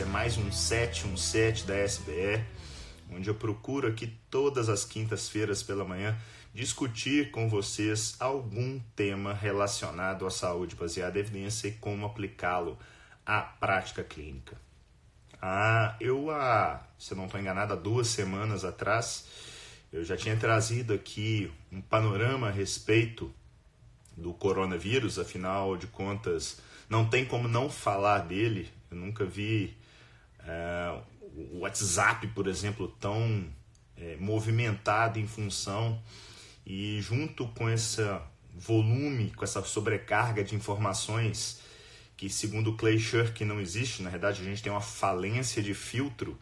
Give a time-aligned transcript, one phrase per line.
[0.00, 2.42] Esse é mais um 717 da SBE,
[3.12, 6.16] onde eu procuro aqui todas as quintas-feiras pela manhã
[6.54, 12.78] discutir com vocês algum tema relacionado à saúde baseada em evidência e como aplicá-lo
[13.26, 14.56] à prática clínica.
[15.38, 19.26] Ah, eu, ah, se não estou enganado, há duas semanas atrás,
[19.92, 23.30] eu já tinha trazido aqui um panorama a respeito
[24.16, 28.70] do coronavírus, afinal de contas, não tem como não falar dele.
[28.90, 29.78] Eu nunca vi
[30.46, 31.02] é,
[31.52, 33.46] o WhatsApp, por exemplo, tão
[33.96, 36.02] é, movimentado em função
[36.66, 38.02] e junto com esse
[38.54, 41.60] volume, com essa sobrecarga de informações
[42.16, 46.38] que segundo Clay Shirk não existe, na verdade a gente tem uma falência de filtro,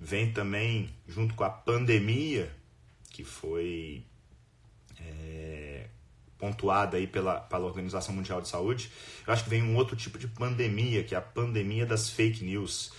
[0.00, 2.52] vem também junto com a pandemia
[3.10, 4.04] que foi
[4.98, 5.86] é,
[6.36, 8.90] pontuada aí pela, pela Organização Mundial de Saúde,
[9.26, 12.44] eu acho que vem um outro tipo de pandemia, que é a pandemia das fake
[12.44, 12.92] news.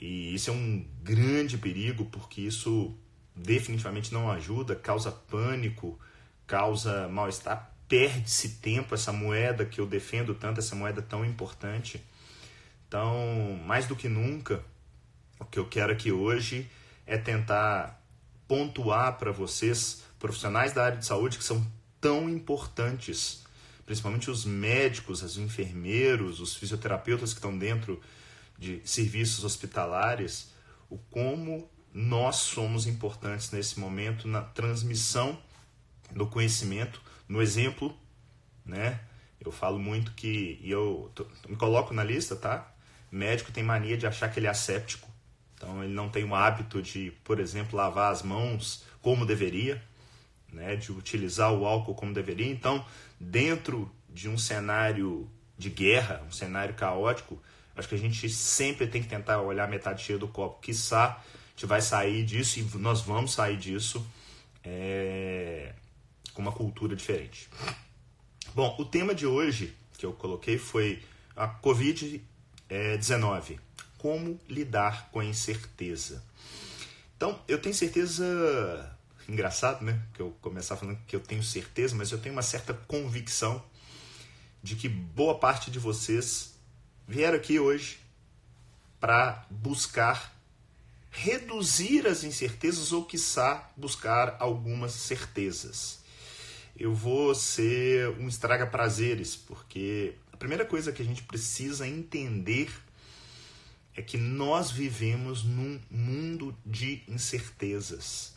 [0.00, 2.94] E isso é um grande perigo, porque isso
[3.34, 5.98] definitivamente não ajuda, causa pânico,
[6.46, 12.02] causa mal-estar, perde-se tempo, essa moeda que eu defendo tanto, essa moeda tão importante.
[12.86, 14.62] Então, mais do que nunca,
[15.38, 16.68] o que eu quero aqui hoje
[17.06, 18.02] é tentar
[18.46, 21.64] pontuar para vocês, profissionais da área de saúde que são
[22.00, 23.44] tão importantes,
[23.84, 28.00] principalmente os médicos, os enfermeiros, os fisioterapeutas que estão dentro
[28.58, 30.52] de serviços hospitalares,
[30.90, 35.38] o como nós somos importantes nesse momento na transmissão
[36.10, 37.96] do conhecimento, no exemplo,
[38.64, 39.00] né?
[39.40, 42.74] Eu falo muito que e eu tô, me coloco na lista, tá?
[43.10, 45.08] Médico tem mania de achar que ele é asséptico,
[45.54, 49.82] então ele não tem o hábito de, por exemplo, lavar as mãos como deveria
[50.52, 52.50] né, de utilizar o álcool como deveria.
[52.50, 52.84] Então,
[53.18, 57.40] dentro de um cenário de guerra, um cenário caótico,
[57.78, 60.60] acho que a gente sempre tem que tentar olhar a metade cheia do copo.
[60.60, 61.22] Quiçá a
[61.52, 64.06] gente vai sair disso e nós vamos sair disso
[64.62, 65.72] é,
[66.32, 67.48] com uma cultura diferente.
[68.54, 71.02] Bom, o tema de hoje que eu coloquei foi
[71.34, 73.58] a Covid-19.
[73.96, 76.22] Como lidar com a incerteza?
[77.16, 78.96] Então, eu tenho certeza
[79.28, 80.00] engraçado, né?
[80.14, 83.60] Que eu começar falando que eu tenho certeza, mas eu tenho uma certa convicção
[84.62, 86.57] de que boa parte de vocês
[87.08, 87.98] vieram aqui hoje
[89.00, 90.36] para buscar
[91.10, 96.00] reduzir as incertezas ou, quiçá, buscar algumas certezas.
[96.78, 102.70] Eu vou ser um estraga-prazeres, porque a primeira coisa que a gente precisa entender
[103.96, 108.34] é que nós vivemos num mundo de incertezas.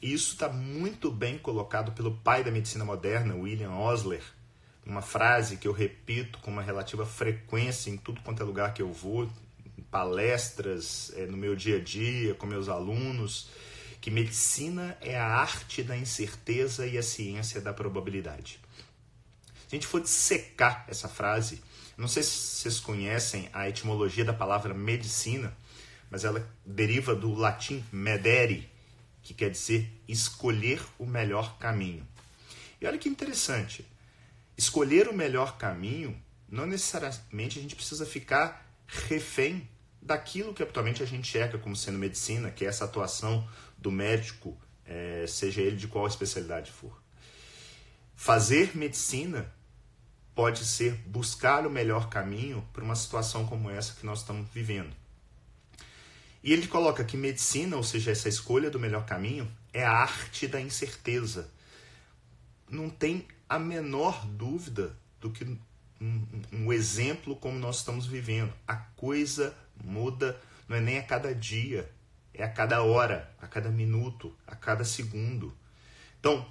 [0.00, 4.22] Isso está muito bem colocado pelo pai da medicina moderna, William Osler,
[4.88, 8.80] uma frase que eu repito com uma relativa frequência em tudo quanto é lugar que
[8.80, 9.30] eu vou,
[9.76, 13.48] em palestras, é, no meu dia a dia, com meus alunos,
[14.00, 18.58] que medicina é a arte da incerteza e a ciência da probabilidade.
[19.68, 21.62] Se a gente for dissecar essa frase,
[21.96, 25.54] não sei se vocês conhecem a etimologia da palavra medicina,
[26.10, 28.70] mas ela deriva do latim medere,
[29.22, 32.06] que quer dizer escolher o melhor caminho.
[32.80, 33.84] E olha que interessante,
[34.58, 39.68] escolher o melhor caminho, não necessariamente a gente precisa ficar refém
[40.02, 44.58] daquilo que habitualmente a gente checa como sendo medicina, que é essa atuação do médico,
[44.84, 47.00] é, seja ele de qual especialidade for.
[48.16, 49.52] Fazer medicina
[50.34, 54.94] pode ser buscar o melhor caminho para uma situação como essa que nós estamos vivendo.
[56.42, 60.46] E ele coloca que medicina, ou seja, essa escolha do melhor caminho, é a arte
[60.46, 61.50] da incerteza.
[62.68, 65.44] Não tem a menor dúvida do que
[66.00, 68.52] um, um, exemplo como nós estamos vivendo.
[68.66, 71.90] A coisa muda, não é nem a cada dia,
[72.32, 75.56] é a cada hora, a cada minuto, a cada segundo.
[76.20, 76.46] Então,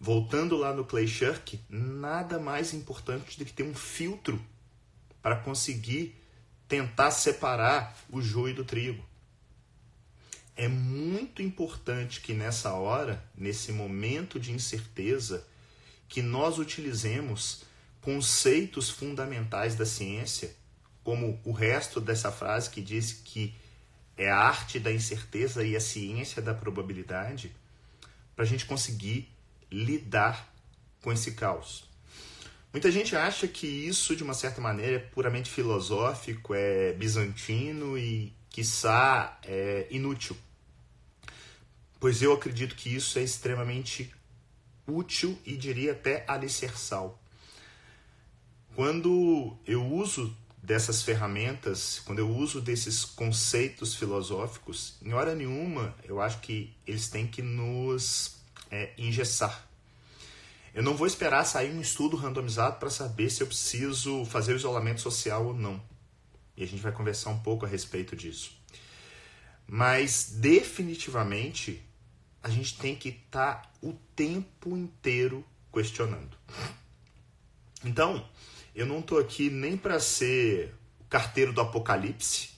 [0.00, 4.40] voltando lá no Clay Shirk, nada mais importante do que ter um filtro
[5.20, 6.16] para conseguir
[6.66, 9.08] tentar separar o joio do trigo
[10.58, 15.46] é muito importante que nessa hora, nesse momento de incerteza,
[16.08, 17.62] que nós utilizemos
[18.00, 20.54] conceitos fundamentais da ciência,
[21.04, 23.54] como o resto dessa frase que diz que
[24.16, 27.54] é a arte da incerteza e a ciência da probabilidade,
[28.34, 29.28] para a gente conseguir
[29.70, 30.52] lidar
[31.02, 31.84] com esse caos.
[32.72, 38.32] Muita gente acha que isso, de uma certa maneira, é puramente filosófico, é bizantino e,
[38.50, 40.36] quiçá, é inútil
[42.00, 44.12] pois eu acredito que isso é extremamente
[44.88, 47.20] útil e diria até alicerçal.
[48.74, 56.20] Quando eu uso dessas ferramentas, quando eu uso desses conceitos filosóficos, em hora nenhuma eu
[56.20, 58.36] acho que eles têm que nos
[58.70, 59.66] é, engessar.
[60.74, 64.56] Eu não vou esperar sair um estudo randomizado para saber se eu preciso fazer o
[64.56, 65.82] isolamento social ou não.
[66.56, 68.52] E a gente vai conversar um pouco a respeito disso.
[69.66, 71.82] Mas definitivamente
[72.42, 76.36] a gente tem que estar tá o tempo inteiro questionando.
[77.84, 78.28] Então,
[78.74, 82.50] eu não estou aqui nem para ser o carteiro do apocalipse.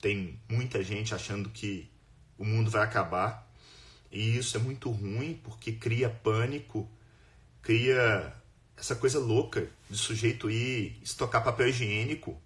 [0.00, 1.90] Tem muita gente achando que
[2.38, 3.48] o mundo vai acabar.
[4.10, 6.90] E isso é muito ruim porque cria pânico,
[7.62, 8.34] cria
[8.76, 12.40] essa coisa louca de sujeito ir estocar papel higiênico.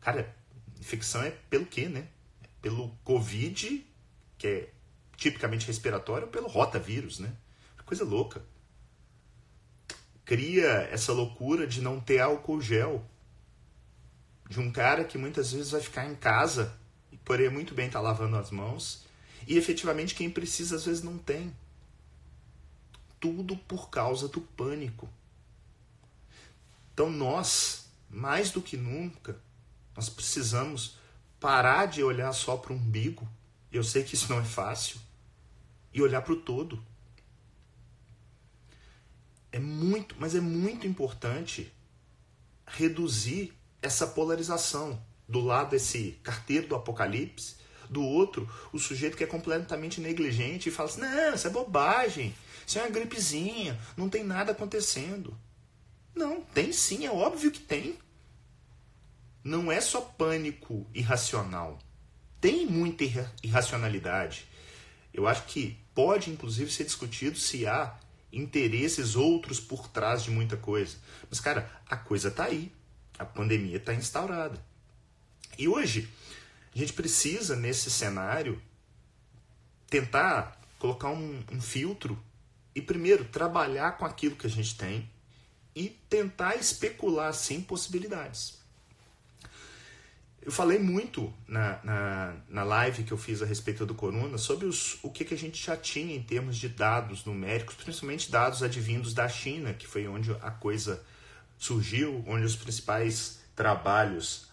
[0.00, 0.36] Cara,
[0.78, 2.06] infecção é pelo quê, né?
[2.42, 3.84] É pelo Covid,
[4.36, 4.68] que é
[5.16, 7.32] tipicamente respiratório, pelo rotavírus, né?
[7.84, 8.42] Coisa louca
[10.24, 13.04] cria essa loucura de não ter álcool gel.
[14.48, 16.74] De um cara que muitas vezes vai ficar em casa
[17.12, 19.04] e poderia muito bem estar tá lavando as mãos.
[19.46, 21.54] E efetivamente quem precisa às vezes não tem.
[23.20, 25.08] Tudo por causa do pânico.
[26.92, 29.36] Então nós, mais do que nunca,
[29.96, 30.96] nós precisamos
[31.40, 33.28] parar de olhar só para o umbigo.
[33.72, 35.00] Eu sei que isso não é fácil.
[35.94, 36.84] E olhar para o todo.
[39.50, 41.72] É muito, mas é muito importante
[42.66, 45.00] reduzir essa polarização.
[45.26, 47.54] Do lado esse carteiro do apocalipse,
[47.88, 52.34] do outro o sujeito que é completamente negligente e fala assim: "Não, isso é bobagem.
[52.66, 55.38] Isso é uma gripezinha, não tem nada acontecendo".
[56.14, 57.98] Não, tem sim, é óbvio que tem.
[59.42, 61.78] Não é só pânico irracional.
[62.40, 63.04] Tem muita
[63.42, 64.46] irracionalidade.
[65.12, 67.98] Eu acho que pode inclusive ser discutido se há
[68.32, 70.96] interesses outros por trás de muita coisa.
[71.30, 72.72] Mas, cara, a coisa tá aí.
[73.18, 74.60] A pandemia está instaurada.
[75.56, 76.08] E hoje,
[76.74, 78.60] a gente precisa, nesse cenário,
[79.88, 82.20] tentar colocar um, um filtro
[82.74, 85.08] e, primeiro, trabalhar com aquilo que a gente tem
[85.74, 88.63] e tentar especular, sim, possibilidades.
[90.44, 94.66] Eu falei muito na, na, na, live que eu fiz a respeito do corona sobre
[94.66, 98.62] os, o que, que a gente já tinha em termos de dados numéricos, principalmente dados
[98.62, 101.02] advindos da China, que foi onde a coisa
[101.56, 104.46] surgiu, onde os principais trabalhos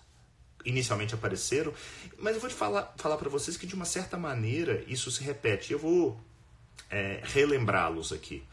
[0.64, 1.74] inicialmente apareceram.
[2.18, 5.22] Mas eu vou te falar, falar para vocês que, de uma certa maneira, isso se
[5.22, 5.74] repete.
[5.74, 6.18] Eu vou
[6.90, 8.46] é, relembrá-los aqui.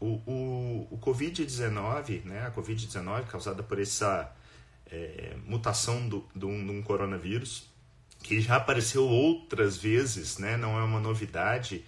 [0.00, 4.32] O, o, o Covid-19, né, a Covid-19 causada por essa
[4.92, 7.64] é, mutação do, do, de um coronavírus,
[8.22, 10.56] que já apareceu outras vezes, né?
[10.56, 11.84] não é uma novidade.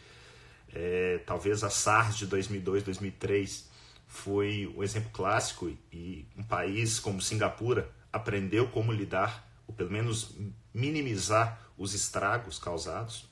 [0.74, 3.68] É, talvez a SARS de 2002, 2003
[4.08, 10.34] foi o exemplo clássico e um país como Singapura aprendeu como lidar, ou pelo menos
[10.72, 13.28] minimizar os estragos causados.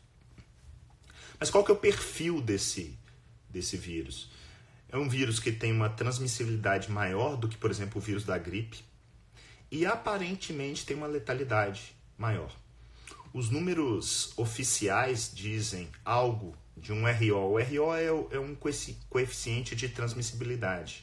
[1.40, 2.96] Mas qual que é o perfil desse,
[3.48, 4.30] desse vírus?
[4.88, 8.38] É um vírus que tem uma transmissibilidade maior do que, por exemplo, o vírus da
[8.38, 8.84] gripe
[9.72, 12.54] e aparentemente tem uma letalidade maior.
[13.32, 17.54] Os números oficiais dizem algo de um RO.
[17.54, 18.54] O RO é, é um
[19.08, 21.02] coeficiente de transmissibilidade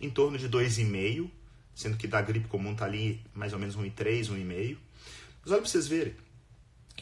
[0.00, 1.30] em torno de 2,5,
[1.72, 4.76] sendo que da gripe comum está ali mais ou menos 1,3, 1,5.
[5.40, 6.16] Mas olha para vocês verem,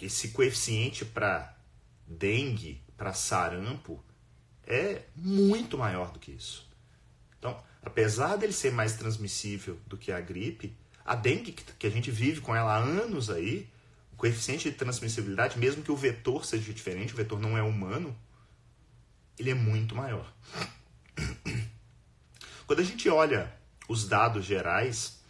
[0.03, 1.57] esse coeficiente para
[2.07, 4.05] dengue, para sarampo,
[4.67, 6.69] é muito maior do que isso.
[7.39, 10.77] Então, apesar dele ser mais transmissível do que a gripe,
[11.07, 13.69] a dengue, que a gente vive com ela há anos aí,
[14.13, 18.17] o coeficiente de transmissibilidade, mesmo que o vetor seja diferente, o vetor não é humano,
[19.39, 20.33] ele é muito maior.
[22.67, 23.55] Quando a gente olha
[23.89, 25.21] os dados gerais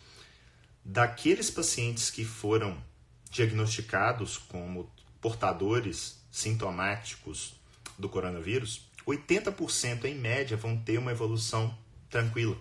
[0.82, 2.82] daqueles pacientes que foram
[3.30, 4.90] diagnosticados como
[5.20, 7.60] portadores sintomáticos
[7.98, 11.76] do coronavírus, 80% em média vão ter uma evolução
[12.08, 12.56] tranquila.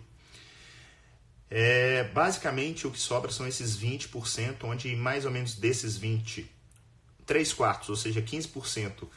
[1.50, 6.50] É, basicamente, o que sobra são esses 20%, onde mais ou menos desses 20,
[7.26, 9.08] 3 quartos, ou seja, 15%,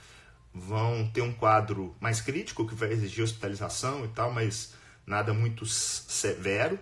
[0.52, 4.74] vão ter um quadro mais crítico, que vai exigir hospitalização e tal, mas
[5.06, 6.78] nada muito severo.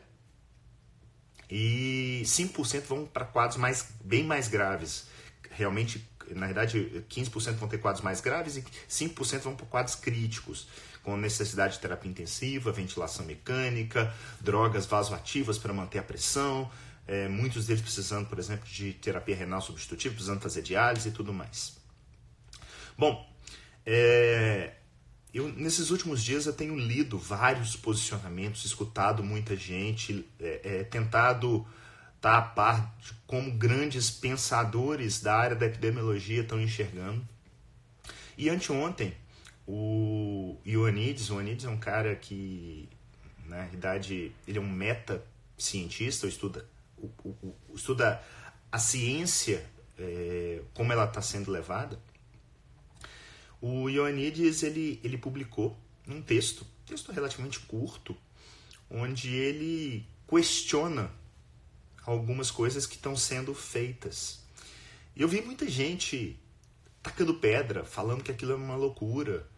[1.49, 5.07] E 5% vão para quadros mais, bem mais graves.
[5.50, 10.67] Realmente, na verdade, 15% vão ter quadros mais graves e 5% vão para quadros críticos
[11.07, 16.69] com necessidade de terapia intensiva, ventilação mecânica, drogas vasoativas para manter a pressão,
[17.07, 21.33] é, muitos deles precisando, por exemplo, de terapia renal substitutiva, precisando fazer diálise e tudo
[21.33, 21.77] mais.
[22.99, 23.25] Bom,
[23.87, 24.73] é,
[25.33, 31.65] eu, nesses últimos dias eu tenho lido vários posicionamentos, escutado muita gente, é, tentado
[32.17, 37.25] está a par de como grandes pensadores da área da epidemiologia estão enxergando.
[38.37, 39.15] E anteontem,
[39.67, 42.89] o Ioannidis, o Ioannidis é um cara que,
[43.47, 48.23] na realidade, ele é um meta-cientista, estuda, o, o, estuda
[48.71, 49.69] a ciência,
[49.99, 52.01] é, como ela está sendo levada.
[53.61, 58.17] O Ioannidis, ele, ele publicou um texto, texto relativamente curto,
[58.89, 61.11] onde ele questiona
[62.05, 64.45] algumas coisas que estão sendo feitas.
[65.17, 66.39] E eu vi muita gente
[67.03, 69.49] tacando pedra, falando que aquilo é uma loucura,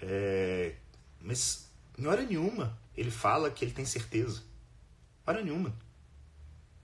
[0.00, 0.74] é,
[1.20, 4.42] mas em hora nenhuma ele fala que ele tem certeza.
[5.26, 5.74] Hora nenhuma.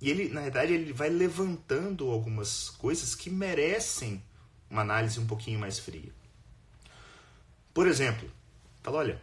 [0.00, 4.22] E ele, na verdade, ele vai levantando algumas coisas que merecem
[4.70, 6.12] uma análise um pouquinho mais fria.
[7.72, 8.30] Por exemplo,
[8.82, 9.22] fala, olha,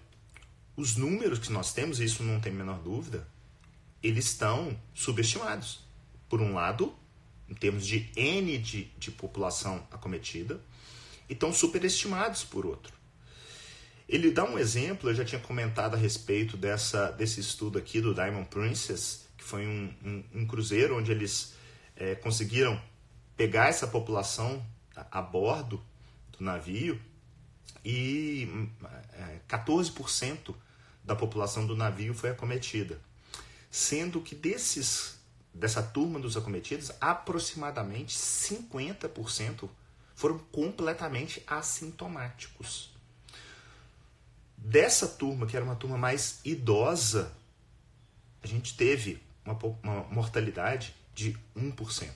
[0.76, 3.28] os números que nós temos, e isso não tem a menor dúvida,
[4.02, 5.80] eles estão subestimados.
[6.28, 6.94] Por um lado,
[7.48, 10.60] em termos de N de, de população acometida,
[11.30, 12.94] e estão superestimados por outro.
[14.14, 18.14] Ele dá um exemplo, eu já tinha comentado a respeito dessa, desse estudo aqui do
[18.14, 21.56] Diamond Princess, que foi um, um, um cruzeiro onde eles
[21.96, 22.80] é, conseguiram
[23.36, 24.64] pegar essa população
[24.96, 25.84] a, bordo
[26.32, 27.02] do navio
[27.84, 28.48] e
[29.14, 30.54] é, 14%
[31.04, 33.02] da população do navio foi acometida.
[33.72, 35.18] Sendo que desses
[35.52, 39.68] dessa turma dos acometidos, aproximadamente 50%
[40.14, 42.93] foram completamente assintomáticos
[44.64, 47.32] dessa turma, que era uma turma mais idosa,
[48.42, 52.10] a gente teve uma, uma mortalidade de 1%.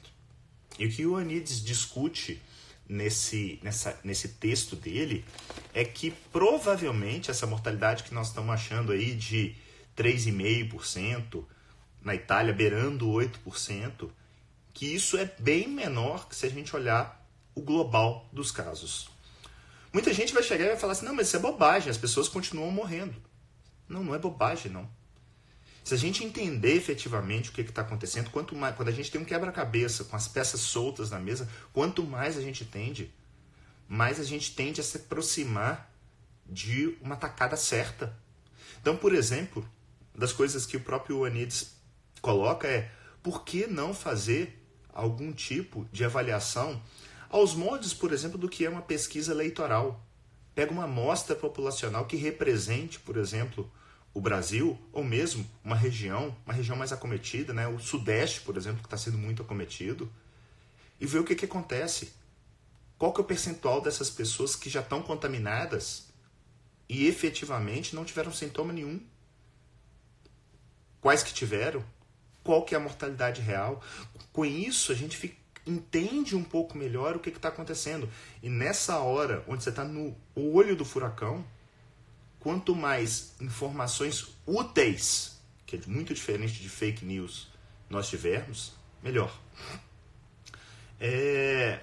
[0.80, 2.42] E o que o Anides discute
[2.88, 5.26] nesse, nessa, nesse texto dele
[5.74, 9.56] é que provavelmente essa mortalidade que nós estamos achando aí de
[9.98, 11.44] 3,5%,
[12.02, 14.10] na Itália beirando 8%,
[14.74, 19.10] que isso é bem menor que se a gente olhar o global dos casos.
[19.94, 22.28] Muita gente vai chegar e vai falar assim: não, mas isso é bobagem, as pessoas
[22.28, 23.16] continuam morrendo.
[23.88, 24.90] Não, não é bobagem, não.
[25.84, 29.22] Se a gente entender efetivamente o que está acontecendo, quanto mais, quando a gente tem
[29.22, 33.10] um quebra-cabeça com as peças soltas na mesa, quanto mais a gente tende,
[33.88, 35.90] mais a gente tende a se aproximar
[36.46, 38.14] de uma tacada certa.
[38.82, 39.66] Então, por exemplo,
[40.14, 41.72] das coisas que o próprio Anides
[42.22, 42.92] coloca é
[43.24, 46.82] por que não fazer algum tipo de avaliação
[47.30, 50.04] aos moldes, por exemplo, do que é uma pesquisa eleitoral.
[50.56, 53.72] Pega uma amostra populacional que represente, por exemplo,
[54.14, 57.68] o Brasil, ou mesmo uma região, uma região mais acometida, né?
[57.68, 60.12] o Sudeste, por exemplo, que está sendo muito acometido,
[61.00, 62.14] e vê o que, que acontece.
[62.98, 66.08] Qual que é o percentual dessas pessoas que já estão contaminadas
[66.90, 69.00] e efetivamente não tiveram sintoma nenhum?
[71.00, 71.86] Quais que tiveram?
[72.44, 73.84] Qual que é a mortalidade real?
[74.34, 75.36] Com isso, a gente fica
[75.70, 78.10] entende um pouco melhor o que está acontecendo.
[78.42, 81.46] E nessa hora, onde você está no olho do furacão,
[82.40, 87.50] quanto mais informações úteis, que é muito diferente de fake news,
[87.90, 89.38] nós tivermos, melhor.
[91.00, 91.82] É,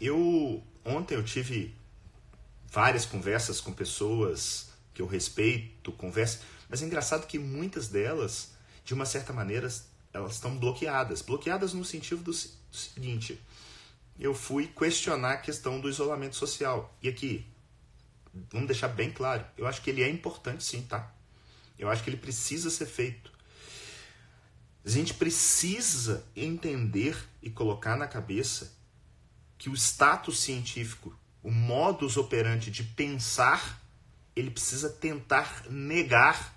[0.00, 1.74] eu ontem eu tive
[2.70, 8.52] várias conversas com pessoas que eu respeito, conversa, mas é engraçado que muitas delas,
[8.84, 9.68] de uma certa maneira,
[10.12, 11.22] elas estão bloqueadas.
[11.22, 12.32] Bloqueadas no sentido do,
[12.76, 13.40] seguinte:
[14.18, 16.94] eu fui questionar a questão do isolamento social.
[17.02, 17.46] E aqui,
[18.50, 21.12] vamos deixar bem claro, eu acho que ele é importante sim, tá?
[21.78, 23.32] Eu acho que ele precisa ser feito.
[24.84, 28.72] A gente precisa entender e colocar na cabeça
[29.56, 33.82] que o status científico, o modus operandi de pensar,
[34.34, 36.54] ele precisa tentar negar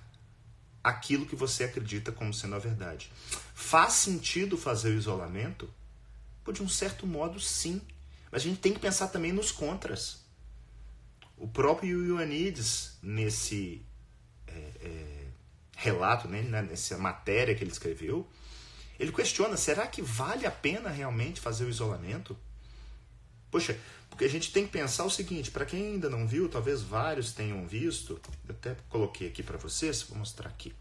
[0.83, 3.11] aquilo que você acredita como sendo a verdade.
[3.53, 5.69] Faz sentido fazer o isolamento?
[6.43, 7.81] Pô, de um certo modo, sim.
[8.31, 10.23] Mas a gente tem que pensar também nos contras.
[11.37, 13.85] O próprio Ioannidis, nesse
[14.47, 15.27] é, é,
[15.75, 18.27] relato, né, nessa matéria que ele escreveu,
[18.99, 22.37] ele questiona: será que vale a pena realmente fazer o isolamento?
[23.51, 23.77] Poxa,
[24.09, 27.33] porque a gente tem que pensar o seguinte: para quem ainda não viu, talvez vários
[27.33, 30.73] tenham visto, eu até coloquei aqui para vocês, vou mostrar aqui.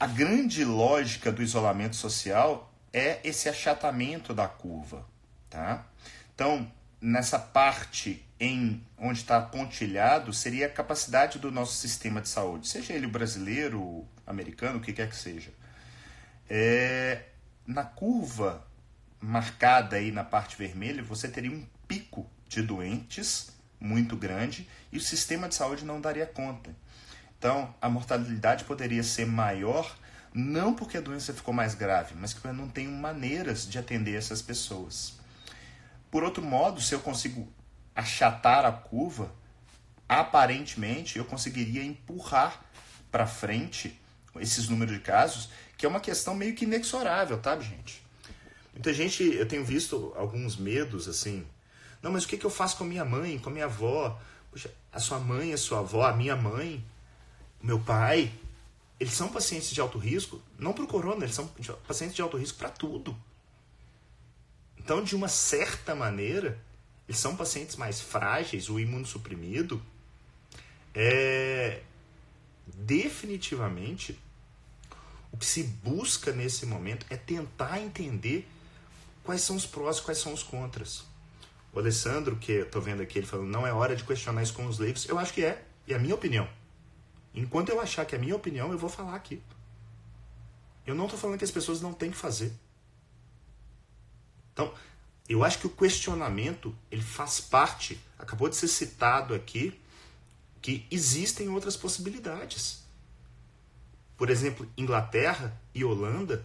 [0.00, 5.04] A grande lógica do isolamento social é esse achatamento da curva,
[5.50, 5.84] tá?
[6.32, 12.68] Então, nessa parte em onde está pontilhado seria a capacidade do nosso sistema de saúde,
[12.68, 15.50] seja ele brasileiro, americano, o que quer que seja.
[16.48, 17.24] É,
[17.66, 18.64] na curva
[19.20, 23.50] marcada aí na parte vermelha, você teria um pico de doentes
[23.80, 26.70] muito grande e o sistema de saúde não daria conta.
[27.38, 29.96] Então, a mortalidade poderia ser maior
[30.34, 34.14] não porque a doença ficou mais grave, mas porque eu não tenho maneiras de atender
[34.14, 35.14] essas pessoas.
[36.10, 37.50] Por outro modo, se eu consigo
[37.94, 39.32] achatar a curva,
[40.08, 42.62] aparentemente eu conseguiria empurrar
[43.10, 44.00] para frente
[44.40, 48.02] esses números de casos, que é uma questão meio que inexorável, tá, gente?
[48.72, 51.44] Muita gente, eu tenho visto alguns medos assim.
[52.00, 54.20] Não, mas o que, que eu faço com a minha mãe, com a minha avó?
[54.50, 56.84] Puxa, a sua mãe, a sua avó, a minha mãe,
[57.62, 58.32] meu pai,
[58.98, 61.46] eles são pacientes de alto risco, não para o corona, eles são
[61.86, 63.16] pacientes de alto risco para tudo.
[64.76, 66.58] Então, de uma certa maneira,
[67.08, 69.82] eles são pacientes mais frágeis, o imunossuprimido.
[70.94, 71.82] É
[72.66, 74.18] definitivamente
[75.32, 78.48] o que se busca nesse momento é tentar entender
[79.24, 81.04] quais são os prós e quais são os contras.
[81.72, 84.54] O Alessandro, que eu tô vendo aqui, ele falando, não é hora de questionar isso
[84.54, 85.06] com os leigos.
[85.08, 86.48] Eu acho que é, e é a minha opinião.
[87.38, 89.40] Enquanto eu achar que é a minha opinião, eu vou falar aqui.
[90.84, 92.52] Eu não estou falando que as pessoas não têm que fazer.
[94.52, 94.72] Então,
[95.28, 98.00] eu acho que o questionamento ele faz parte.
[98.18, 99.78] Acabou de ser citado aqui
[100.60, 102.82] que existem outras possibilidades.
[104.16, 106.44] Por exemplo, Inglaterra e Holanda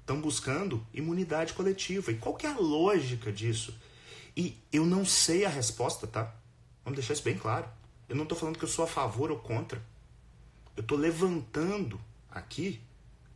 [0.00, 2.10] estão buscando imunidade coletiva.
[2.12, 3.78] E qual que é a lógica disso?
[4.34, 6.34] E eu não sei a resposta, tá?
[6.82, 7.68] Vamos deixar isso bem claro.
[8.08, 9.82] Eu não estou falando que eu sou a favor ou contra.
[10.80, 12.80] Eu estou levantando aqui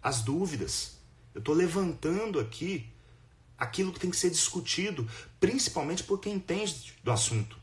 [0.03, 0.97] as dúvidas.
[1.35, 2.91] Eu estou levantando aqui
[3.59, 5.07] aquilo que tem que ser discutido,
[5.39, 7.59] principalmente por quem entende do assunto.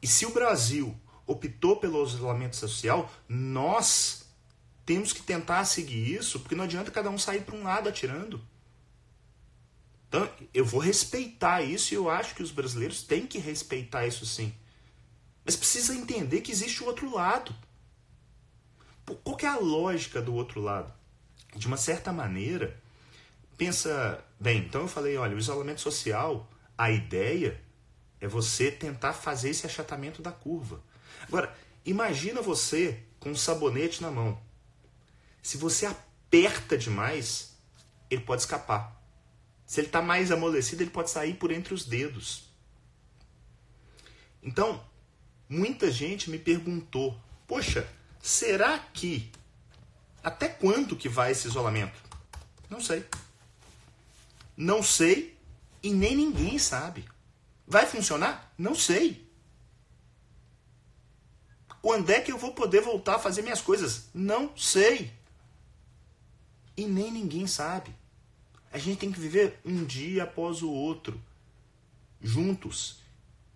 [0.00, 4.24] E se o Brasil optou pelo isolamento social, nós
[4.86, 8.40] temos que tentar seguir isso, porque não adianta cada um sair para um lado atirando.
[10.08, 14.24] Então, eu vou respeitar isso e eu acho que os brasileiros têm que respeitar isso
[14.24, 14.54] sim.
[15.44, 17.54] Mas precisa entender que existe o outro lado.
[19.16, 20.92] Qual é a lógica do outro lado?
[21.54, 22.80] De uma certa maneira,
[23.56, 27.60] pensa, bem, então eu falei, olha, o isolamento social, a ideia
[28.20, 30.82] é você tentar fazer esse achatamento da curva.
[31.26, 34.40] Agora, imagina você com um sabonete na mão.
[35.42, 37.56] Se você aperta demais,
[38.10, 39.00] ele pode escapar.
[39.66, 42.44] Se ele está mais amolecido, ele pode sair por entre os dedos.
[44.42, 44.84] Então,
[45.48, 47.88] muita gente me perguntou: Poxa,
[48.22, 49.30] será que
[50.22, 52.00] até quando que vai esse isolamento?
[52.70, 53.04] Não sei.
[54.56, 55.36] Não sei
[55.82, 57.04] e nem ninguém sabe.
[57.66, 58.52] Vai funcionar?
[58.56, 59.28] Não sei.
[61.82, 64.04] Quando é que eu vou poder voltar a fazer minhas coisas?
[64.14, 65.12] Não sei.
[66.76, 67.92] E nem ninguém sabe.
[68.72, 71.20] A gente tem que viver um dia após o outro,
[72.22, 73.00] juntos,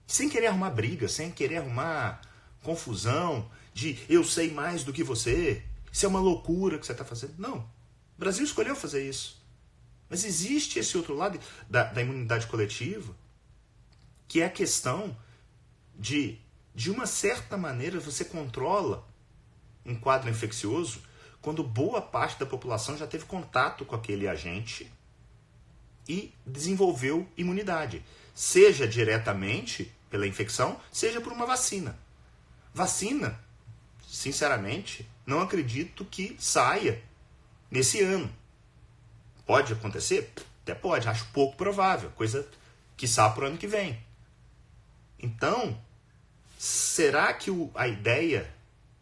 [0.06, 2.20] sem querer arrumar briga, sem querer arrumar
[2.62, 5.62] confusão, de eu sei mais do que você,
[5.92, 7.34] isso é uma loucura que você está fazendo.
[7.36, 7.58] Não.
[7.58, 9.44] O Brasil escolheu fazer isso.
[10.08, 13.14] Mas existe esse outro lado da, da imunidade coletiva,
[14.26, 15.14] que é a questão
[15.94, 16.40] de
[16.74, 19.06] de uma certa maneira, você controla
[19.84, 21.00] um quadro infeccioso
[21.40, 24.92] quando boa parte da população já teve contato com aquele agente
[26.06, 31.98] e desenvolveu imunidade, seja diretamente pela infecção, seja por uma vacina.
[32.74, 33.40] Vacina,
[34.16, 37.02] sinceramente, não acredito que saia
[37.70, 38.30] nesse ano.
[39.44, 40.32] Pode acontecer?
[40.62, 42.46] Até pode, acho pouco provável, coisa
[42.96, 43.98] que sabe para o ano que vem.
[45.18, 45.78] Então,
[46.58, 48.50] Será que o, a ideia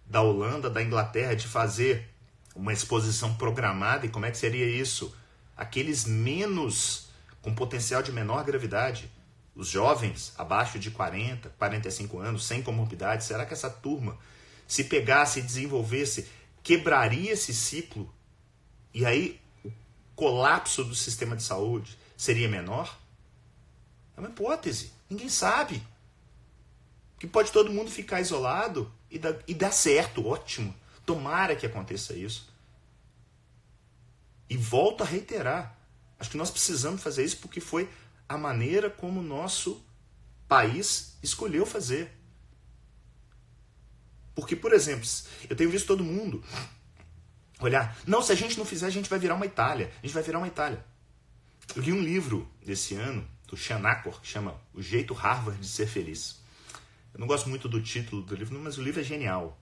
[0.07, 2.11] da Holanda, da Inglaterra, de fazer
[2.55, 5.17] uma exposição programada, e como é que seria isso?
[5.57, 7.09] Aqueles menos,
[7.41, 9.11] com potencial de menor gravidade,
[9.55, 14.19] os jovens abaixo de 40, 45 anos, sem comorbidade, será que essa turma,
[14.67, 16.29] se pegasse e desenvolvesse,
[16.63, 18.13] quebraria esse ciclo?
[18.93, 19.71] E aí o
[20.15, 22.99] colapso do sistema de saúde seria menor?
[24.17, 25.83] É uma hipótese, ninguém sabe
[27.19, 30.75] que pode todo mundo ficar isolado e dar, e dar certo, ótimo.
[31.07, 32.53] Tomara que aconteça isso.
[34.49, 35.79] E volto a reiterar,
[36.19, 37.89] acho que nós precisamos fazer isso porque foi
[38.29, 39.83] a maneira como o nosso
[40.47, 42.13] país escolheu fazer.
[44.35, 45.09] Porque, por exemplo,
[45.49, 46.43] eu tenho visto todo mundo
[47.61, 49.91] olhar, não, se a gente não fizer, a gente vai virar uma Itália.
[50.03, 50.85] A gente vai virar uma Itália.
[51.75, 55.87] Eu li um livro desse ano, do Shanakor, que chama O Jeito Harvard de Ser
[55.87, 56.43] Feliz.
[57.13, 59.59] Eu não gosto muito do título do livro, mas o livro é genial.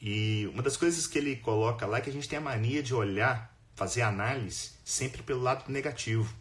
[0.00, 2.82] E uma das coisas que ele coloca lá é que a gente tem a mania
[2.82, 6.32] de olhar, fazer análise sempre pelo lado negativo.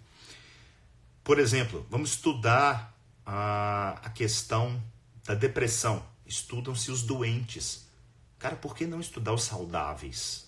[1.24, 4.82] Por exemplo, vamos estudar a, a questão
[5.26, 6.06] da depressão.
[6.28, 7.88] Estudam-se os doentes.
[8.38, 10.46] Cara, por que não estudar os saudáveis?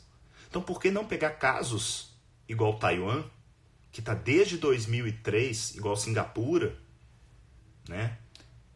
[0.50, 2.13] Então, por que não pegar casos
[2.48, 3.24] igual Taiwan,
[3.92, 6.78] que está desde 2003, igual Singapura,
[7.88, 8.18] né?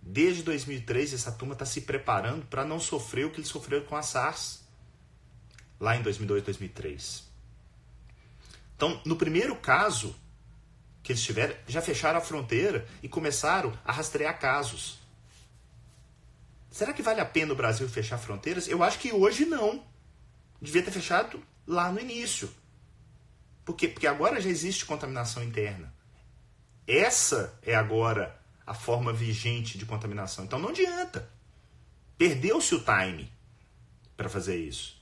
[0.02, 3.96] Desde 2003 essa turma está se preparando para não sofrer o que eles sofreram com
[3.96, 4.64] a SARS
[5.80, 7.24] lá em 2002, 2003.
[8.76, 10.16] Então, no primeiro caso
[11.02, 15.00] que eles tiveram, já fecharam a fronteira e começaram a rastrear casos.
[16.74, 18.68] Será que vale a pena o Brasil fechar fronteiras?
[18.68, 19.86] Eu acho que hoje não.
[20.60, 22.52] Devia ter fechado lá no início.
[23.64, 23.88] Por quê?
[23.88, 25.94] Porque agora já existe contaminação interna.
[26.88, 30.46] Essa é agora a forma vigente de contaminação.
[30.46, 31.30] Então não adianta.
[32.18, 33.32] Perdeu-se o time
[34.18, 35.00] para fazer isso.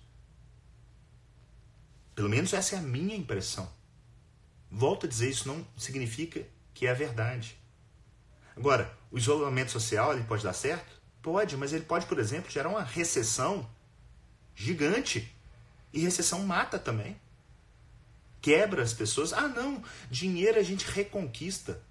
[2.13, 3.71] Pelo menos essa é a minha impressão.
[4.69, 7.57] Volto a dizer, isso não significa que é a verdade.
[8.57, 11.00] Agora, o isolamento social ele pode dar certo?
[11.21, 13.69] Pode, mas ele pode, por exemplo, gerar uma recessão
[14.55, 15.33] gigante.
[15.93, 17.19] E recessão mata também.
[18.41, 19.33] Quebra as pessoas.
[19.33, 21.81] Ah, não, dinheiro a gente reconquista.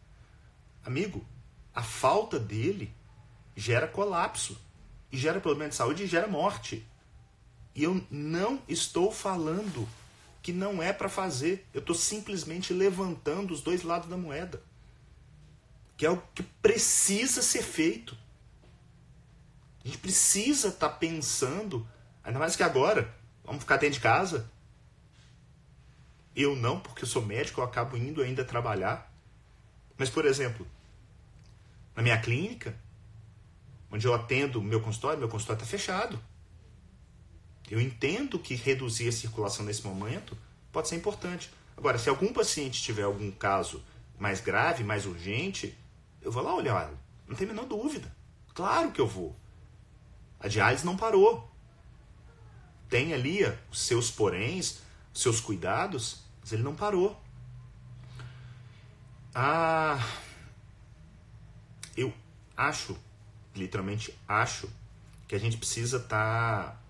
[0.84, 1.24] Amigo,
[1.74, 2.92] a falta dele
[3.56, 4.58] gera colapso.
[5.12, 6.86] E gera problema de saúde e gera morte.
[7.74, 9.88] E eu não estou falando
[10.42, 11.66] que não é para fazer.
[11.72, 14.62] Eu estou simplesmente levantando os dois lados da moeda.
[15.96, 18.16] Que é o que precisa ser feito.
[19.84, 21.86] A gente precisa estar tá pensando,
[22.22, 23.14] ainda mais que agora,
[23.44, 24.50] vamos ficar dentro de casa.
[26.36, 29.12] Eu não, porque eu sou médico, eu acabo indo ainda trabalhar.
[29.96, 30.66] Mas, por exemplo,
[31.94, 32.74] na minha clínica,
[33.90, 36.20] onde eu atendo meu consultório, meu consultório está fechado.
[37.70, 40.36] Eu entendo que reduzir a circulação nesse momento
[40.72, 41.50] pode ser importante.
[41.76, 43.82] Agora, se algum paciente tiver algum caso
[44.18, 45.76] mais grave, mais urgente,
[46.20, 46.90] eu vou lá olhar.
[47.26, 48.14] Não tem a menor dúvida.
[48.54, 49.34] Claro que eu vou.
[50.40, 51.48] A diálise não parou.
[52.88, 54.80] Tem ali os seus poréns,
[55.12, 57.20] os seus cuidados, mas ele não parou.
[59.34, 60.04] Ah,
[61.96, 62.12] eu
[62.56, 62.98] acho,
[63.54, 64.68] literalmente acho,
[65.28, 66.80] que a gente precisa estar tá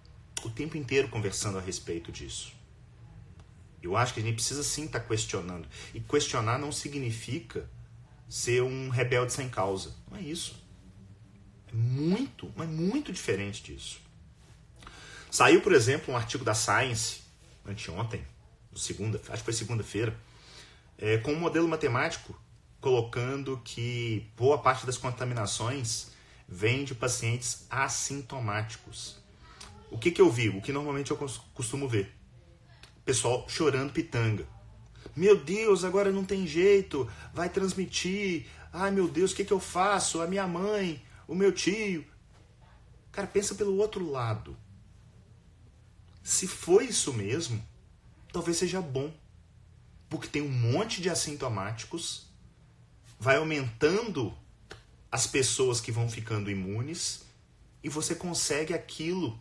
[0.42, 2.52] o tempo inteiro conversando a respeito disso.
[3.82, 5.68] Eu acho que a gente precisa sim estar tá questionando.
[5.92, 7.68] E questionar não significa
[8.28, 9.94] ser um rebelde sem causa.
[10.10, 10.62] Não é isso.
[11.70, 14.00] É muito, mas muito diferente disso.
[15.30, 17.20] Saiu, por exemplo, um artigo da Science,
[17.64, 18.24] anteontem,
[18.74, 20.16] segunda, acho que foi segunda-feira,
[20.98, 22.38] é, com um modelo matemático
[22.80, 26.09] colocando que boa parte das contaminações
[26.48, 29.18] vem de pacientes assintomáticos.
[29.90, 30.48] O que, que eu vi?
[30.48, 31.16] O que normalmente eu
[31.54, 32.12] costumo ver?
[33.04, 34.46] Pessoal chorando pitanga.
[35.14, 38.46] Meu Deus, agora não tem jeito, vai transmitir.
[38.72, 40.20] Ai meu Deus, o que, que eu faço?
[40.20, 42.04] A minha mãe, o meu tio.
[43.12, 44.56] Cara, pensa pelo outro lado.
[46.24, 47.64] Se foi isso mesmo,
[48.32, 49.14] talvez seja bom.
[50.08, 52.26] Porque tem um monte de assintomáticos
[53.16, 54.36] vai aumentando
[55.12, 57.22] as pessoas que vão ficando imunes
[57.80, 59.40] e você consegue aquilo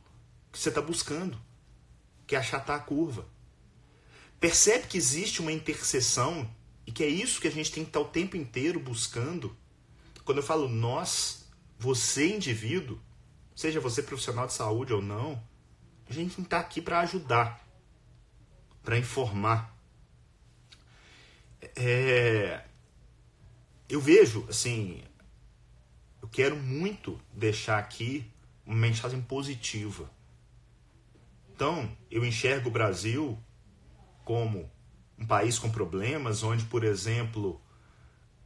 [0.52, 1.42] que você está buscando,
[2.28, 3.28] que é achatar a curva.
[4.40, 6.48] Percebe que existe uma interseção
[6.86, 9.58] e que é isso que a gente tem que estar o tempo inteiro buscando.
[10.24, 11.39] Quando eu falo nós,
[11.80, 13.00] você indivíduo,
[13.56, 15.42] seja você profissional de saúde ou não,
[16.10, 17.66] a gente estar aqui para ajudar,
[18.84, 19.74] para informar.
[21.76, 22.66] É,
[23.88, 25.02] eu vejo, assim,
[26.22, 28.30] eu quero muito deixar aqui
[28.66, 30.12] uma mensagem positiva.
[31.56, 33.40] Então, eu enxergo o Brasil
[34.26, 34.70] como
[35.18, 37.62] um país com problemas, onde, por exemplo,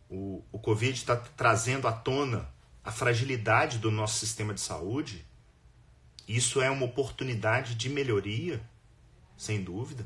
[0.08, 2.53] o, o Covid está trazendo à tona
[2.84, 5.26] a fragilidade do nosso sistema de saúde.
[6.28, 8.62] Isso é uma oportunidade de melhoria,
[9.38, 10.06] sem dúvida.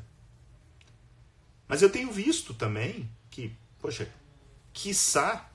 [1.66, 4.08] Mas eu tenho visto também que, poxa,
[4.72, 5.50] quiçá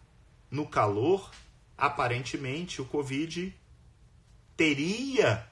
[0.51, 1.31] no calor,
[1.77, 3.55] aparentemente o Covid
[4.55, 5.47] teria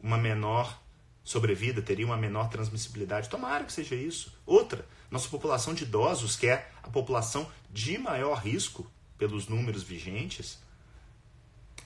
[0.00, 0.82] uma menor
[1.24, 3.30] sobrevida, teria uma menor transmissibilidade.
[3.30, 4.36] Tomara que seja isso.
[4.44, 10.58] Outra, nossa população de idosos, que é a população de maior risco pelos números vigentes,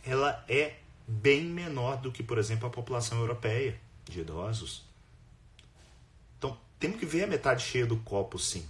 [0.09, 4.85] ela é bem menor do que, por exemplo, a população europeia de idosos.
[6.39, 8.67] Então, temos que ver a metade cheia do copo, sim.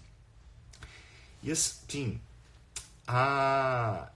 [1.42, 2.20] E assim,
[3.07, 4.11] a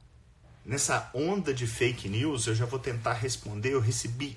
[0.64, 3.72] nessa onda de fake news, eu já vou tentar responder.
[3.72, 4.36] Eu recebi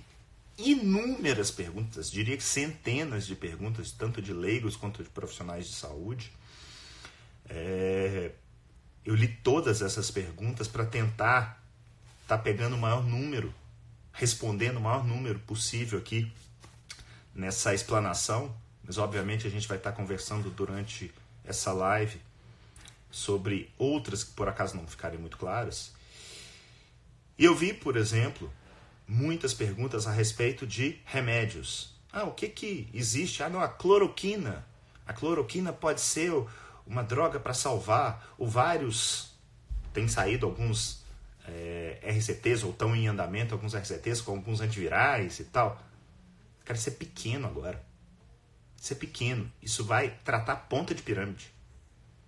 [0.58, 6.32] inúmeras perguntas, diria que centenas de perguntas, tanto de leigos quanto de profissionais de saúde.
[7.50, 8.32] É,
[9.04, 11.65] eu li todas essas perguntas para tentar
[12.28, 13.54] tá pegando o maior número,
[14.12, 16.32] respondendo o maior número possível aqui
[17.34, 22.20] nessa explanação, mas obviamente a gente vai estar conversando durante essa live
[23.12, 25.94] sobre outras que por acaso não ficarem muito claras.
[27.38, 28.52] E eu vi, por exemplo,
[29.08, 31.94] muitas perguntas a respeito de remédios.
[32.12, 33.44] Ah, o que que existe?
[33.44, 34.66] Ah, não, a cloroquina.
[35.06, 36.32] A cloroquina pode ser
[36.86, 38.34] uma droga para salvar.
[38.38, 39.34] O vários
[39.94, 41.05] tem saído alguns
[41.48, 45.82] é, RCTs ou estão em andamento alguns RCTs com alguns antivirais e tal.
[46.64, 47.84] Cara, isso é pequeno agora.
[48.80, 49.52] Isso é pequeno.
[49.62, 51.54] Isso vai tratar ponta de pirâmide.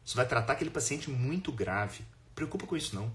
[0.05, 2.05] Isso vai tratar aquele paciente muito grave.
[2.33, 3.11] Preocupa com isso não.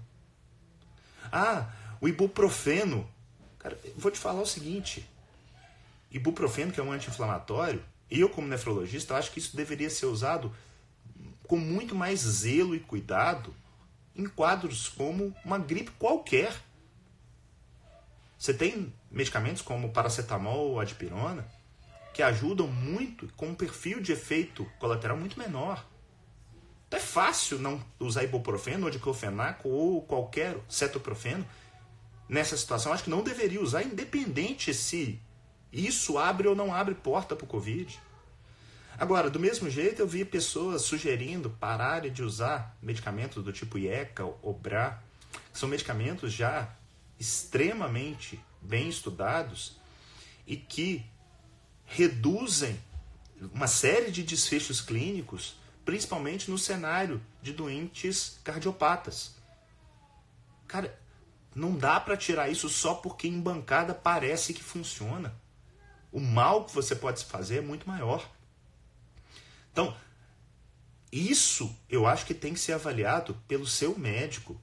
[1.31, 3.09] Ah, o ibuprofeno.
[3.57, 5.09] Cara, vou te falar o seguinte.
[6.11, 10.53] Ibuprofeno, que é um anti-inflamatório, eu como nefrologista, acho que isso deveria ser usado
[11.47, 13.55] com muito mais zelo e cuidado
[14.15, 16.53] em quadros como uma gripe qualquer.
[18.37, 21.47] Você tem medicamentos como paracetamol ou adipirona
[22.13, 25.83] que ajudam muito com um perfil de efeito colateral muito menor.
[26.87, 31.43] Então é fácil não usar ibuprofeno ou diclofenaco ou qualquer cetoprofeno
[32.29, 32.93] nessa situação.
[32.93, 35.19] Acho que não deveria usar, independente se
[35.71, 37.99] isso abre ou não abre porta para o Covid.
[38.97, 44.23] Agora, do mesmo jeito, eu vi pessoas sugerindo pararem de usar medicamentos do tipo IECA
[44.23, 45.01] ou BRA,
[45.51, 46.69] que são medicamentos já
[47.19, 49.77] extremamente bem estudados
[50.45, 51.05] e que
[51.85, 52.79] reduzem
[53.53, 59.35] uma série de desfechos clínicos, principalmente no cenário de doentes cardiopatas.
[60.67, 60.97] Cara,
[61.55, 65.33] não dá para tirar isso só porque em bancada parece que funciona.
[66.11, 68.27] O mal que você pode fazer é muito maior.
[69.73, 69.97] Então,
[71.11, 74.59] isso eu acho que tem que ser avaliado pelo seu médico,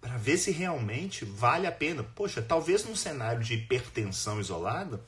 [0.00, 2.02] para ver se realmente vale a pena.
[2.02, 5.02] Poxa, talvez num cenário de hipertensão isolada,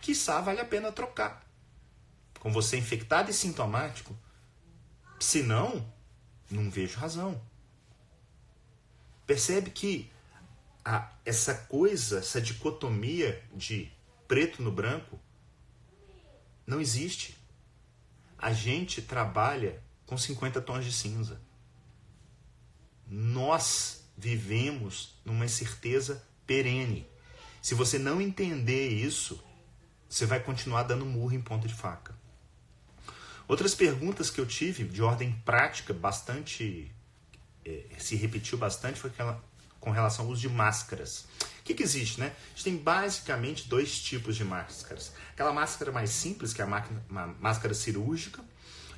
[0.00, 1.44] quiçá vale a pena trocar.
[2.38, 4.16] Com você infectado e sintomático.
[5.18, 5.86] Se não,
[6.50, 7.38] não vejo razão.
[9.26, 10.10] Percebe que
[10.82, 13.92] a, essa coisa, essa dicotomia de
[14.26, 15.20] preto no branco,
[16.66, 17.39] não existe.
[18.40, 21.38] A gente trabalha com 50 tons de cinza.
[23.06, 27.06] Nós vivemos numa incerteza perene.
[27.60, 29.42] Se você não entender isso,
[30.08, 32.18] você vai continuar dando murro em ponta de faca.
[33.46, 36.90] Outras perguntas que eu tive de ordem prática, bastante
[37.64, 39.44] é, se repetiu bastante, foi aquela
[39.80, 41.26] com relação ao uso de máscaras.
[41.60, 42.32] O que, que existe, né?
[42.36, 45.12] A gente tem basicamente dois tipos de máscaras.
[45.32, 47.02] Aquela máscara mais simples, que é a máquina,
[47.40, 48.44] máscara cirúrgica,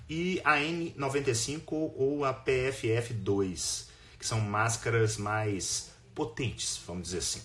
[0.09, 3.87] e a N95 ou a PFF2,
[4.19, 7.43] que são máscaras mais potentes, vamos dizer assim.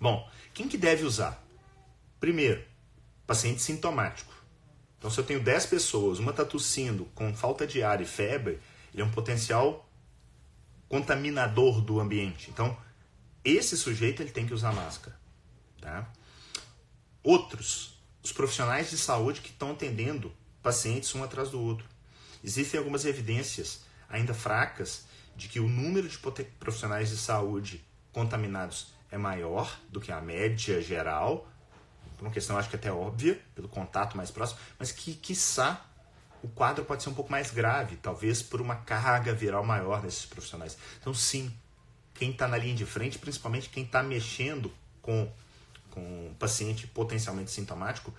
[0.00, 1.42] Bom, quem que deve usar?
[2.20, 2.64] Primeiro,
[3.26, 4.32] paciente sintomático.
[4.98, 8.60] Então, se eu tenho 10 pessoas, uma está tossindo com falta de ar e febre,
[8.92, 9.86] ele é um potencial
[10.88, 12.50] contaminador do ambiente.
[12.50, 12.76] Então,
[13.44, 15.18] esse sujeito ele tem que usar máscara.
[15.80, 16.08] Tá?
[17.22, 21.86] Outros, os profissionais de saúde que estão atendendo pacientes um atrás do outro.
[22.42, 25.04] Existem algumas evidências ainda fracas
[25.36, 26.18] de que o número de
[26.58, 31.48] profissionais de saúde contaminados é maior do que a média geral,
[32.16, 35.84] por uma questão acho que até óbvia, pelo contato mais próximo, mas que, quiçá,
[36.44, 40.26] o quadro pode ser um pouco mais grave, talvez por uma carga viral maior desses
[40.26, 40.76] profissionais.
[41.00, 41.50] Então, sim,
[42.12, 45.26] quem está na linha de frente, principalmente quem está mexendo com,
[45.90, 48.12] com um paciente potencialmente sintomático,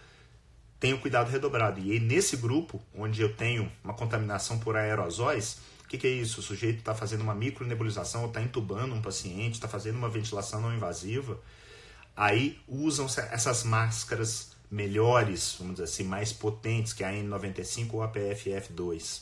[0.80, 1.80] tem o cuidado redobrado.
[1.80, 6.40] E nesse grupo, onde eu tenho uma contaminação por aerosóis, o que, que, é isso?
[6.40, 10.60] O sujeito está fazendo uma micronebulização ou está entubando um paciente, está fazendo uma ventilação
[10.60, 11.40] não invasiva.
[12.18, 18.12] Aí usam essas máscaras melhores, vamos dizer assim, mais potentes que a N95 ou a
[18.12, 19.22] PFF2.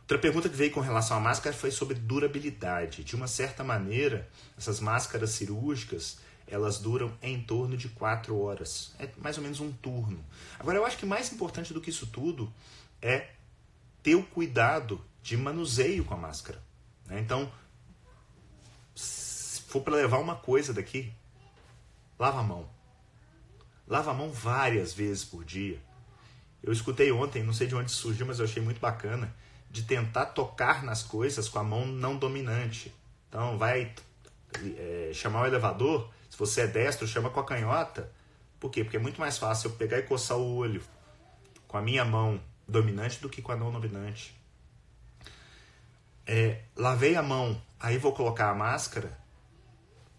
[0.00, 3.04] Outra pergunta que veio com relação à máscara foi sobre durabilidade.
[3.04, 6.18] De uma certa maneira, essas máscaras cirúrgicas
[6.50, 8.92] elas duram em torno de 4 horas.
[8.98, 10.22] É mais ou menos um turno.
[10.58, 12.52] Agora, eu acho que mais importante do que isso tudo
[13.00, 13.30] é
[14.02, 16.60] ter o cuidado de manuseio com a máscara.
[17.06, 17.20] Né?
[17.20, 17.50] Então,
[18.94, 21.12] se for para levar uma coisa daqui,
[22.18, 22.68] lava a mão.
[23.90, 25.78] Lava a mão várias vezes por dia.
[26.62, 29.34] Eu escutei ontem, não sei de onde surgiu, mas eu achei muito bacana,
[29.70, 32.94] de tentar tocar nas coisas com a mão não dominante.
[33.28, 33.92] Então, vai
[34.78, 38.10] é, chamar o elevador, se você é destro, chama com a canhota.
[38.58, 38.84] Por quê?
[38.84, 40.82] Porque é muito mais fácil eu pegar e coçar o olho
[41.66, 44.40] com a minha mão dominante do que com a não dominante
[46.32, 49.18] é, lavei a mão, aí vou colocar a máscara,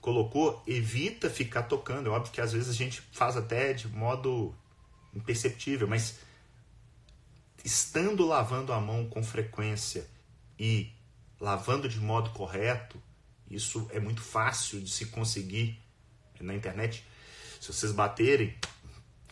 [0.02, 2.08] colocou, evita ficar tocando.
[2.08, 4.54] É óbvio que às vezes a gente faz até de modo
[5.14, 6.20] imperceptível, mas
[7.64, 10.08] estando lavando a mão com frequência
[10.60, 10.92] e
[11.40, 13.02] lavando de modo correto,
[13.50, 15.80] isso é muito fácil de se conseguir
[16.40, 17.06] na internet.
[17.60, 18.56] Se vocês baterem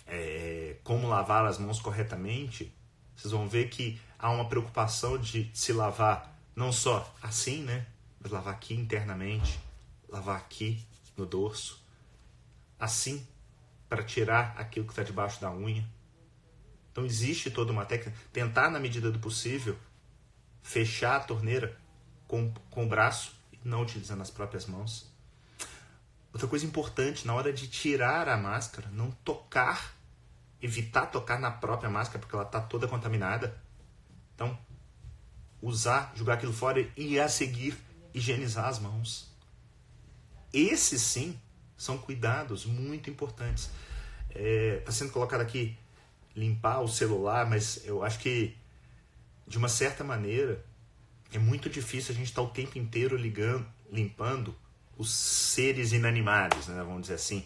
[0.05, 2.71] é, como lavar as mãos corretamente,
[3.15, 7.87] vocês vão ver que há uma preocupação de se lavar não só assim, né?
[8.19, 9.59] Mas lavar aqui internamente,
[10.09, 11.83] lavar aqui no dorso,
[12.79, 13.25] assim,
[13.87, 15.87] para tirar aquilo que está debaixo da unha.
[16.91, 18.17] Então existe toda uma técnica.
[18.31, 19.77] Tentar, na medida do possível,
[20.61, 21.77] fechar a torneira
[22.27, 25.11] com, com o braço, não utilizando as próprias mãos.
[26.31, 29.95] Outra coisa importante, na hora de tirar a máscara, não tocar,
[30.61, 33.59] evitar tocar na própria máscara, porque ela está toda contaminada.
[34.35, 34.57] Então,
[35.61, 37.77] usar, jogar aquilo fora e a seguir
[38.13, 39.28] higienizar as mãos.
[40.53, 41.39] Esses sim
[41.77, 43.69] são cuidados muito importantes.
[44.29, 45.77] Está é, tá sendo colocado aqui
[46.35, 48.55] limpar o celular, mas eu acho que
[49.47, 50.63] de uma certa maneira
[51.33, 54.55] é muito difícil a gente estar tá o tempo inteiro ligando, limpando
[54.97, 57.45] os seres inanimados, né, vamos dizer assim,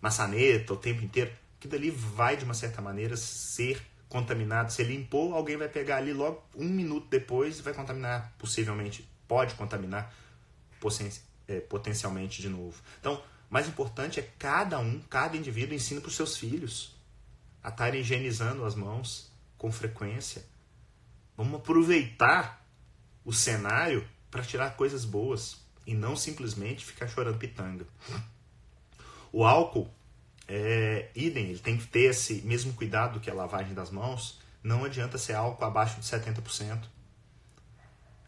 [0.00, 4.70] maçaneta o tempo inteiro, que dali vai de uma certa maneira ser contaminado.
[4.70, 9.54] Se limpou, alguém vai pegar ali logo um minuto depois e vai contaminar, possivelmente, pode
[9.54, 10.14] contaminar
[11.48, 12.80] é, potencialmente de novo.
[13.00, 16.94] Então, mais importante é cada um, cada indivíduo ensina para os seus filhos
[17.62, 20.44] a estarem higienizando as mãos com frequência.
[21.36, 22.66] Vamos aproveitar
[23.24, 27.86] o cenário para tirar coisas boas e não simplesmente ficar chorando pitanga.
[29.30, 29.88] O álcool
[30.48, 34.40] é idem, ele tem que ter esse mesmo cuidado que a lavagem das mãos.
[34.62, 36.82] Não adianta ser álcool abaixo de 70%.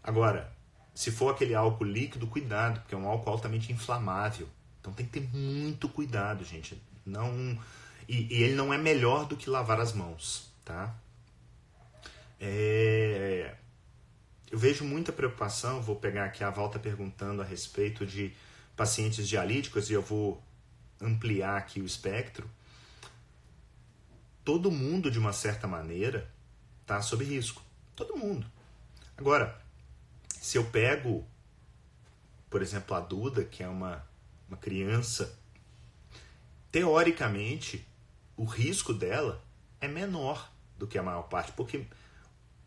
[0.02, 0.53] Agora,
[0.94, 4.48] se for aquele álcool líquido, cuidado, porque é um álcool altamente inflamável.
[4.80, 6.80] Então tem que ter muito cuidado, gente.
[7.04, 7.58] Não
[8.08, 10.94] e, e ele não é melhor do que lavar as mãos, tá?
[12.38, 13.54] É,
[14.50, 18.32] eu vejo muita preocupação, vou pegar aqui a volta perguntando a respeito de
[18.76, 20.42] pacientes dialíticos e eu vou
[21.00, 22.48] ampliar aqui o espectro.
[24.44, 26.30] Todo mundo, de uma certa maneira,
[26.82, 27.62] está sob risco.
[27.96, 28.46] Todo mundo.
[29.16, 29.58] Agora,
[30.44, 31.26] se eu pego,
[32.50, 34.06] por exemplo, a Duda, que é uma,
[34.46, 35.38] uma criança,
[36.70, 37.88] teoricamente,
[38.36, 39.42] o risco dela
[39.80, 41.86] é menor do que a maior parte, porque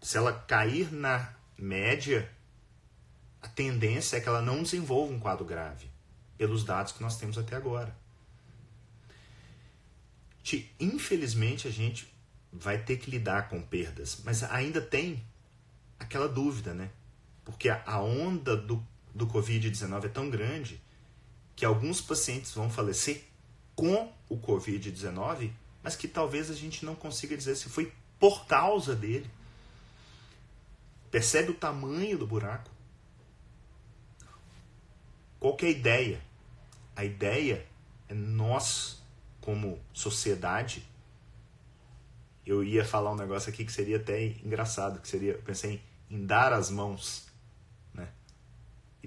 [0.01, 2.27] se ela cair na média,
[3.43, 5.87] a tendência é que ela não desenvolva um quadro grave,
[6.35, 7.95] pelos dados que nós temos até agora.
[10.79, 12.11] Infelizmente, a gente
[12.51, 15.23] vai ter que lidar com perdas, mas ainda tem
[15.99, 16.89] aquela dúvida, né?
[17.47, 20.81] Porque a onda do, do Covid-19 é tão grande
[21.55, 23.23] que alguns pacientes vão falecer
[23.73, 28.93] com o Covid-19, mas que talvez a gente não consiga dizer se foi por causa
[28.93, 29.29] dele.
[31.09, 32.69] Percebe o tamanho do buraco?
[35.39, 36.21] Qual é a ideia?
[36.97, 37.65] A ideia
[38.09, 39.01] é nós,
[39.39, 40.85] como sociedade,
[42.45, 46.17] eu ia falar um negócio aqui que seria até engraçado, que seria, eu pensei em,
[46.17, 47.26] em dar as mãos?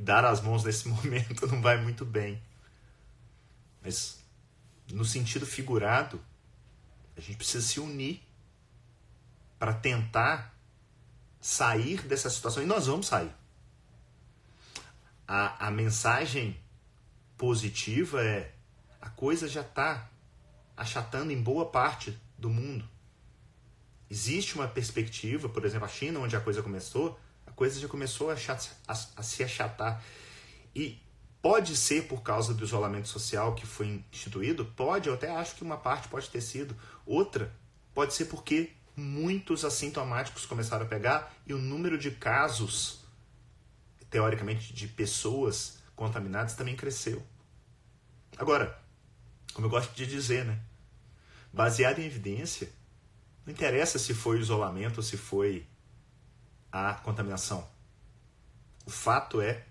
[0.01, 2.43] E dar as mãos nesse momento não vai muito bem.
[3.83, 4.19] Mas
[4.91, 6.19] no sentido figurado,
[7.15, 8.23] a gente precisa se unir
[9.59, 10.59] para tentar
[11.39, 12.63] sair dessa situação.
[12.63, 13.31] E nós vamos sair.
[15.29, 16.59] A, a mensagem
[17.37, 18.55] positiva é:
[19.03, 20.09] a coisa já está
[20.75, 22.89] achatando em boa parte do mundo.
[24.09, 27.21] Existe uma perspectiva, por exemplo, a China, onde a coisa começou,
[27.61, 30.03] coisa já começou a, a, a se achatar.
[30.75, 30.99] E
[31.43, 34.67] Pode ser por causa do isolamento social que foi instituído?
[34.67, 36.77] Pode, eu até acho que uma parte pode ter sido.
[37.07, 37.51] Outra
[37.95, 43.07] pode ser porque muitos assintomáticos começaram a pegar e o número de casos,
[44.11, 47.23] teoricamente, de pessoas contaminadas também cresceu.
[48.37, 48.79] Agora,
[49.55, 50.61] como eu gosto de dizer, né?
[51.51, 52.71] Baseado em evidência,
[53.47, 55.67] não interessa se foi isolamento ou se foi
[56.73, 57.69] a contaminação.
[58.87, 59.65] O fato é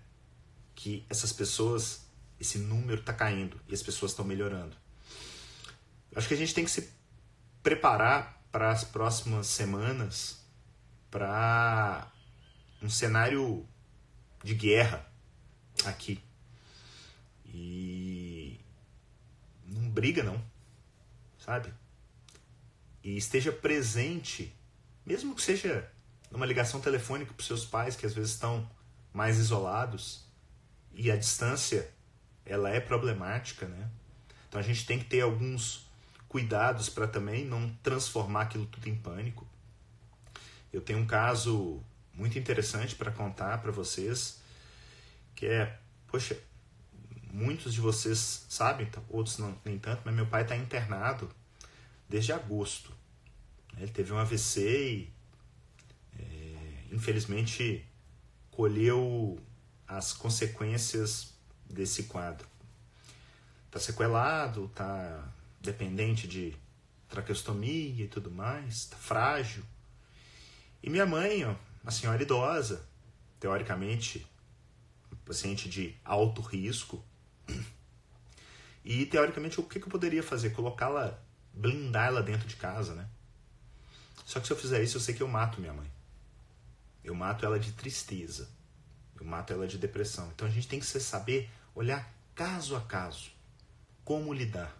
[0.74, 2.06] que essas pessoas,
[2.38, 4.76] esse número está caindo e as pessoas estão melhorando.
[6.14, 6.92] Acho que a gente tem que se
[7.62, 10.40] preparar para as próximas semanas
[11.10, 12.10] para
[12.82, 13.66] um cenário
[14.42, 15.06] de guerra
[15.84, 16.22] aqui.
[17.44, 18.60] E
[19.66, 20.42] não briga não,
[21.38, 21.72] sabe?
[23.02, 24.54] E esteja presente,
[25.04, 25.90] mesmo que seja
[26.30, 28.68] numa ligação telefônica para os seus pais que às vezes estão
[29.12, 30.24] mais isolados,
[30.92, 31.90] e a distância
[32.44, 33.90] ela é problemática, né?
[34.48, 35.88] Então a gente tem que ter alguns
[36.28, 39.46] cuidados para também não transformar aquilo tudo em pânico.
[40.72, 44.40] Eu tenho um caso muito interessante para contar para vocês,
[45.34, 46.38] que é, poxa,
[47.32, 51.30] muitos de vocês sabem, outros não, nem tanto, mas meu pai está internado
[52.08, 52.92] desde agosto.
[53.76, 55.12] Ele teve um AVC e,
[56.90, 57.86] infelizmente,
[58.50, 59.38] colheu
[59.86, 61.34] as consequências
[61.68, 62.46] desse quadro.
[63.66, 66.56] Está sequelado, está dependente de
[67.08, 69.62] traqueostomia e tudo mais, está frágil.
[70.82, 72.84] E minha mãe, ó, uma senhora idosa,
[73.38, 74.26] teoricamente
[75.24, 77.04] paciente de alto risco,
[78.84, 80.50] e teoricamente o que, eu poderia fazer?
[80.50, 81.18] Colocá-la,
[81.52, 83.08] blindá-la dentro de casa, né?
[84.24, 85.90] Só que se eu fizer isso, eu sei que eu mato minha mãe.
[87.02, 88.48] Eu mato ela de tristeza.
[89.18, 90.28] Eu mato ela de depressão.
[90.34, 93.30] Então a gente tem que saber olhar caso a caso
[94.04, 94.76] como lidar.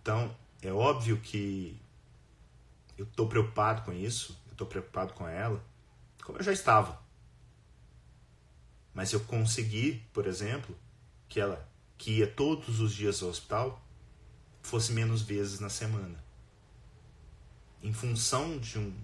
[0.00, 1.80] Então é óbvio que
[2.96, 5.62] eu estou preocupado com isso, eu estou preocupado com ela,
[6.22, 7.02] como eu já estava.
[8.92, 10.76] Mas eu consegui, por exemplo,
[11.28, 11.68] que ela
[11.98, 13.82] que ia todos os dias ao hospital
[14.62, 16.22] fosse menos vezes na semana.
[17.82, 18.94] Em função de um,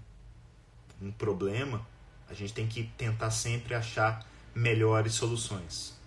[1.01, 1.85] um problema,
[2.29, 5.97] a gente tem que tentar sempre achar melhores soluções,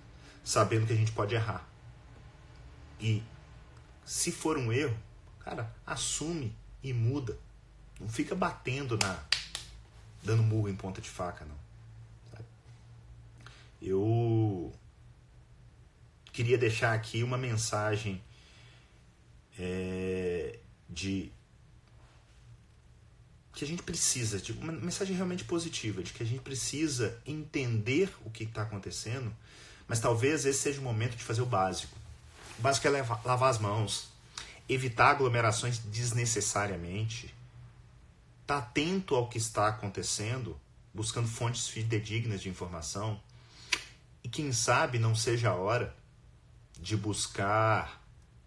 [0.44, 1.68] sabendo que a gente pode errar.
[3.00, 3.22] E
[4.04, 4.96] se for um erro,
[5.40, 7.38] cara, assume e muda.
[8.00, 9.22] Não fica batendo na
[10.22, 11.64] dando murro em ponta de faca, não.
[13.80, 14.72] Eu
[16.32, 18.22] queria deixar aqui uma mensagem
[19.58, 21.30] é, de
[23.54, 28.12] que a gente precisa, de uma mensagem realmente positiva, de que a gente precisa entender
[28.24, 29.32] o que está acontecendo,
[29.86, 31.96] mas talvez esse seja o momento de fazer o básico.
[32.58, 34.08] O básico é lavar as mãos,
[34.68, 37.26] evitar aglomerações desnecessariamente,
[38.42, 40.58] estar tá atento ao que está acontecendo,
[40.92, 43.20] buscando fontes fidedignas de informação,
[44.24, 45.94] e quem sabe não seja a hora
[46.80, 48.02] de buscar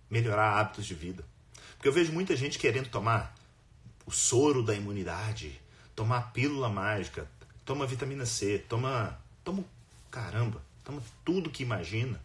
[0.10, 1.24] melhorar hábitos de vida.
[1.76, 3.37] Porque eu vejo muita gente querendo tomar
[4.08, 5.62] o soro da imunidade,
[5.94, 7.30] tomar pílula mágica,
[7.66, 9.66] toma vitamina C, toma, toma
[10.10, 12.24] caramba, toma tudo que imagina,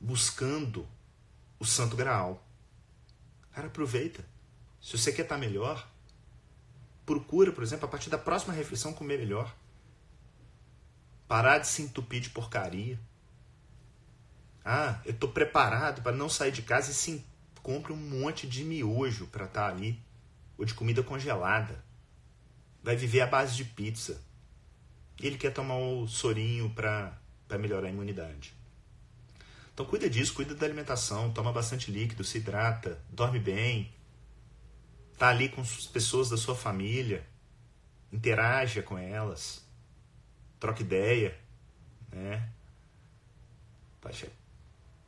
[0.00, 0.88] buscando
[1.58, 2.42] o santo graal.
[3.52, 4.24] Cara, aproveita.
[4.80, 5.86] Se você quer estar melhor,
[7.04, 9.54] procura, por exemplo, a partir da próxima refeição comer melhor.
[11.28, 12.98] Parar de se entupir de porcaria.
[14.64, 17.22] Ah, eu estou preparado para não sair de casa e sim,
[17.62, 20.02] compre um monte de miojo para estar tá ali,
[20.60, 21.82] ou de comida congelada.
[22.82, 24.22] Vai viver à base de pizza.
[25.18, 27.18] E ele quer tomar o sorinho para
[27.58, 28.54] melhorar a imunidade.
[29.72, 33.90] Então cuida disso, cuida da alimentação, toma bastante líquido, se hidrata, dorme bem,
[35.18, 37.26] tá ali com as pessoas da sua família,
[38.12, 39.64] interaja com elas,
[40.58, 41.38] troca ideia,
[42.12, 42.50] né?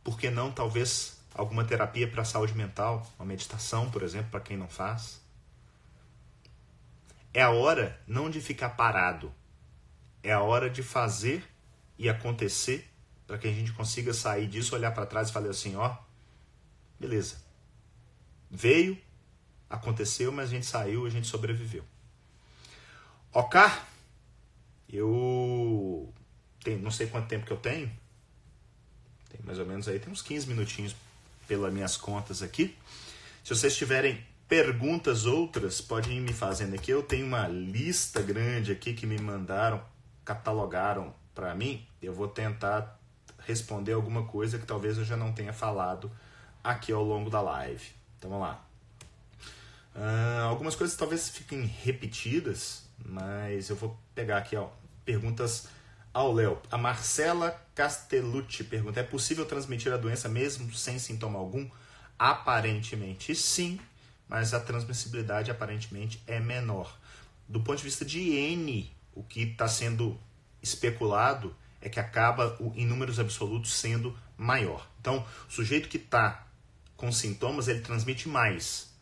[0.03, 4.40] por que não talvez alguma terapia para a saúde mental, uma meditação, por exemplo, para
[4.40, 5.21] quem não faz?
[7.35, 9.35] É a hora não de ficar parado,
[10.22, 11.43] é a hora de fazer
[11.99, 12.89] e acontecer
[13.26, 15.97] para que a gente consiga sair disso, olhar para trás e falar assim, ó,
[17.01, 17.43] beleza.
[18.51, 19.01] Veio,
[19.70, 21.85] aconteceu, mas a gente saiu, a gente sobreviveu.
[23.33, 23.59] Ok?
[24.91, 26.12] Eu
[26.80, 27.91] não sei quanto tempo que eu tenho,
[29.30, 30.95] tem mais ou menos aí, tem uns 15 minutinhos
[31.49, 32.76] pelas minhas contas aqui.
[33.43, 36.90] Se vocês tiverem perguntas outras, podem ir me fazendo aqui.
[36.90, 39.82] Eu tenho uma lista grande aqui que me mandaram,
[40.24, 41.86] catalogaram para mim.
[42.01, 42.99] Eu vou tentar
[43.38, 46.11] responder alguma coisa que talvez eu já não tenha falado
[46.62, 47.90] aqui ao longo da live.
[48.18, 48.64] Então vamos lá.
[49.95, 54.68] Uh, algumas coisas talvez fiquem repetidas, mas eu vou pegar aqui ó,
[55.05, 55.68] perguntas
[56.12, 56.59] ao Léo.
[56.70, 61.68] A Marcela Castellucci pergunta: é possível transmitir a doença mesmo sem sintoma algum?
[62.18, 63.80] Aparentemente sim,
[64.33, 66.99] mas a transmissibilidade aparentemente é menor.
[67.47, 70.18] Do ponto de vista de N, o que está sendo
[70.62, 74.89] especulado é que acaba em números absolutos sendo maior.
[74.99, 76.47] Então, o sujeito que está
[76.97, 78.95] com sintomas ele transmite mais,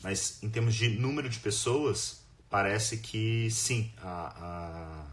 [0.00, 5.08] mas em termos de número de pessoas parece que sim, a,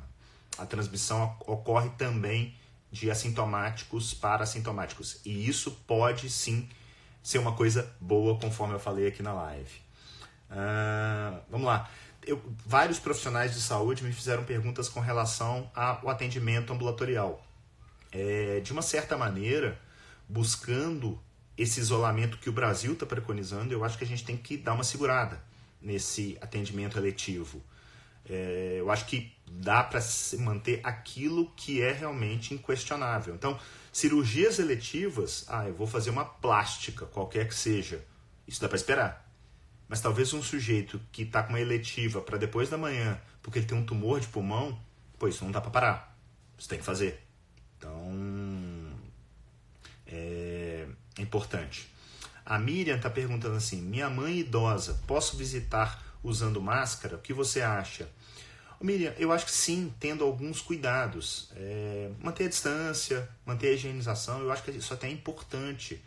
[0.60, 2.54] a, a transmissão ocorre também
[2.92, 5.20] de assintomáticos para assintomáticos.
[5.26, 6.70] E isso pode sim
[7.26, 9.82] ser uma coisa boa, conforme eu falei aqui na live.
[10.52, 11.90] Uh, vamos lá.
[12.24, 17.44] Eu, vários profissionais de saúde me fizeram perguntas com relação ao atendimento ambulatorial.
[18.12, 19.80] é, de uma certa maneira,
[20.30, 21.20] buscando
[21.58, 24.74] esse isolamento que o Brasil está preconizando, eu acho que a gente tem que dar
[24.74, 25.42] uma segurada
[25.82, 27.60] nesse atendimento eletivo.
[28.30, 30.00] É, eu acho que dá para
[30.40, 33.34] manter aquilo que é realmente inquestionável.
[33.34, 33.60] Então,
[33.96, 38.04] cirurgias eletivas, ah, eu vou fazer uma plástica, qualquer que seja.
[38.46, 39.32] Isso dá para esperar.
[39.88, 43.66] Mas talvez um sujeito que está com uma eletiva para depois da manhã, porque ele
[43.66, 44.78] tem um tumor de pulmão,
[45.18, 46.20] pô, isso não dá para parar.
[46.58, 47.24] Isso tem que fazer.
[47.78, 48.14] Então,
[50.08, 50.88] é,
[51.18, 51.90] é importante.
[52.46, 57.16] A Miriam está perguntando assim: minha mãe idosa, posso visitar usando máscara?
[57.16, 58.10] O que você acha?
[58.82, 61.50] Miriam, eu acho que sim, tendo alguns cuidados.
[61.56, 66.02] É, manter a distância, manter a higienização, eu acho que isso até é importante.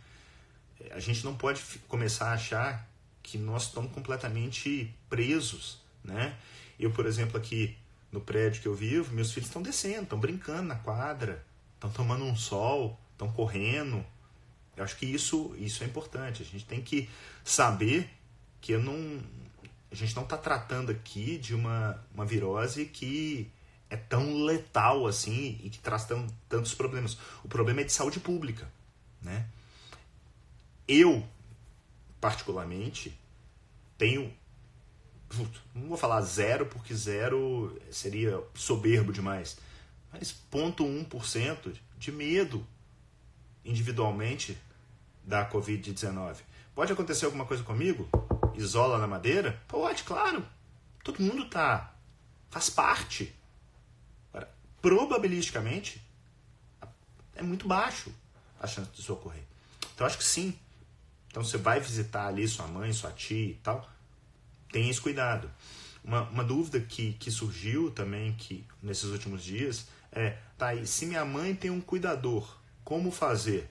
[0.80, 2.88] É, a gente não pode começar a achar
[3.22, 6.36] que nós estamos completamente presos, né?
[6.78, 7.76] Eu, por exemplo, aqui
[8.10, 11.44] no prédio que eu vivo, meus filhos estão descendo, estão brincando na quadra,
[11.74, 14.04] estão tomando um sol, estão correndo.
[14.76, 16.42] Eu acho que isso, isso é importante.
[16.42, 17.08] A gente tem que
[17.44, 18.08] saber
[18.60, 19.20] que eu não,
[19.90, 23.50] a gente não está tratando aqui de uma, uma virose que
[23.90, 27.16] é tão letal assim e que traz tão, tantos problemas.
[27.42, 28.70] O problema é de saúde pública.
[29.22, 29.46] Né?
[30.86, 31.26] Eu,
[32.20, 33.18] particularmente,
[33.96, 34.32] tenho.
[35.74, 39.58] Não vou falar zero, porque zero seria soberbo demais.
[40.10, 42.66] Mas 0,1% de medo
[43.64, 44.56] individualmente
[45.22, 46.36] da Covid-19.
[46.74, 48.08] Pode acontecer alguma coisa comigo?
[48.58, 49.60] Isola na madeira?
[49.66, 50.44] Pode, claro.
[51.02, 51.94] Todo mundo tá.
[52.50, 53.34] Faz parte.
[54.30, 54.50] Agora,
[54.82, 56.02] probabilisticamente,
[57.34, 58.12] é muito baixo
[58.60, 59.44] a chance disso ocorrer.
[59.94, 60.58] Então, acho que sim.
[61.28, 63.88] Então, você vai visitar ali sua mãe, sua tia e tal,
[64.72, 65.50] tenha esse cuidado.
[66.02, 71.06] Uma, uma dúvida que, que surgiu também que nesses últimos dias é, tá aí, se
[71.06, 73.68] minha mãe tem um cuidador, como fazer?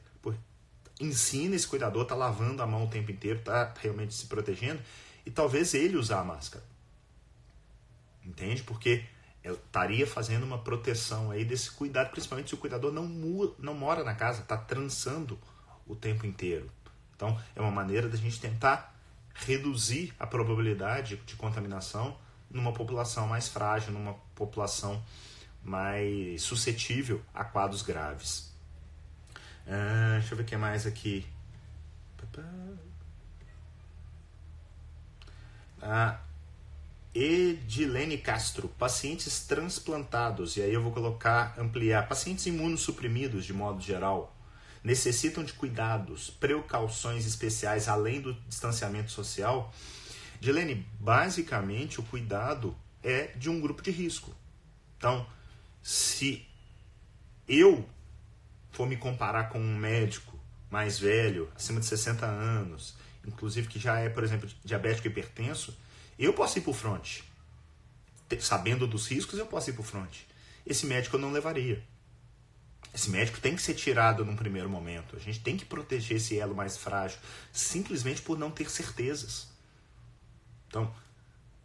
[1.00, 4.82] Ensina esse cuidador, tá lavando a mão o tempo inteiro, tá realmente se protegendo,
[5.26, 6.64] e talvez ele usar a máscara.
[8.26, 8.64] Entende?
[8.64, 9.06] Porque
[9.44, 13.08] estaria fazendo uma proteção aí desse cuidado, principalmente se o cuidador não,
[13.58, 15.40] não mora na casa, está trançando
[15.86, 16.70] o tempo inteiro.
[17.16, 18.96] Então, é uma maneira da gente tentar
[19.34, 22.18] reduzir a probabilidade de contaminação
[22.50, 25.04] numa população mais frágil, numa população
[25.64, 28.47] mais suscetível a quadros graves.
[29.70, 31.28] Ah, deixa eu ver o que mais aqui.
[35.82, 36.20] Ah,
[37.14, 44.36] Edilene Castro, pacientes transplantados, e aí eu vou colocar, ampliar, pacientes imunossuprimidos de modo geral,
[44.84, 49.74] necessitam de cuidados, precauções especiais além do distanciamento social?
[50.42, 54.36] Edilene, basicamente o cuidado é de um grupo de risco.
[54.98, 55.28] Então,
[55.82, 56.46] se
[57.48, 57.88] eu
[58.78, 62.94] for me comparar com um médico mais velho, acima de 60 anos,
[63.26, 65.76] inclusive que já é, por exemplo, diabético e hipertenso,
[66.20, 67.22] eu posso ir para o front.
[68.40, 70.16] Sabendo dos riscos, eu posso ir para o front.
[70.64, 71.84] Esse médico eu não levaria.
[72.94, 75.16] Esse médico tem que ser tirado num primeiro momento.
[75.16, 77.18] A gente tem que proteger esse elo mais frágil,
[77.52, 79.48] simplesmente por não ter certezas.
[80.68, 80.94] Então,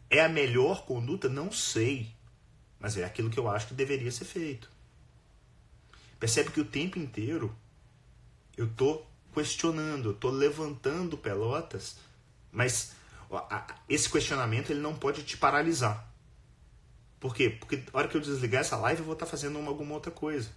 [0.08, 1.28] é a melhor conduta?
[1.28, 2.10] Não sei.
[2.80, 4.71] Mas é aquilo que eu acho que deveria ser feito.
[6.22, 7.52] Percebe que o tempo inteiro
[8.56, 9.02] eu tô
[9.34, 11.96] questionando, eu tô levantando pelotas,
[12.52, 12.92] mas
[13.88, 16.08] esse questionamento ele não pode te paralisar.
[17.18, 17.50] Por quê?
[17.50, 19.94] Porque na hora que eu desligar essa live eu vou estar tá fazendo uma, alguma
[19.94, 20.50] outra coisa.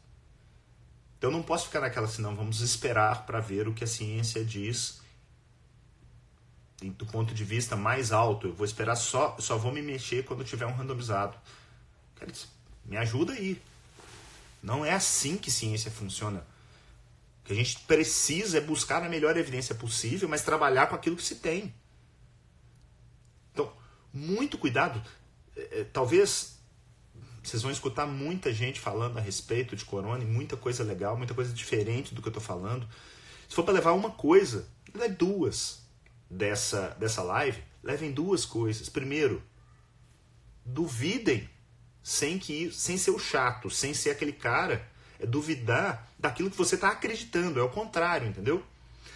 [1.17, 4.45] Então não posso ficar naquela assim, não, vamos esperar para ver o que a ciência
[4.45, 5.01] diz
[6.79, 8.49] do ponto de vista mais alto.
[8.49, 11.35] Eu vou esperar só, só vou me mexer quando tiver um randomizado.
[12.85, 13.59] me ajuda aí.
[14.65, 16.39] Não é assim que ciência funciona.
[17.39, 21.15] O que a gente precisa é buscar a melhor evidência possível, mas trabalhar com aquilo
[21.15, 21.71] que se tem.
[23.53, 23.71] Então,
[24.11, 24.99] muito cuidado.
[25.55, 26.57] É, é, talvez
[27.43, 31.35] vocês vão escutar muita gente falando a respeito de corona e muita coisa legal, muita
[31.35, 32.89] coisa diferente do que eu estou falando.
[33.47, 35.83] Se for para levar uma coisa, leve duas
[36.27, 37.61] dessa, dessa live.
[37.83, 38.89] Levem duas coisas.
[38.89, 39.43] Primeiro,
[40.65, 41.47] duvidem
[42.05, 44.87] sem que sem ser o chato, sem ser aquele cara
[45.19, 47.59] é duvidar daquilo que você está acreditando.
[47.59, 48.63] É o contrário, entendeu?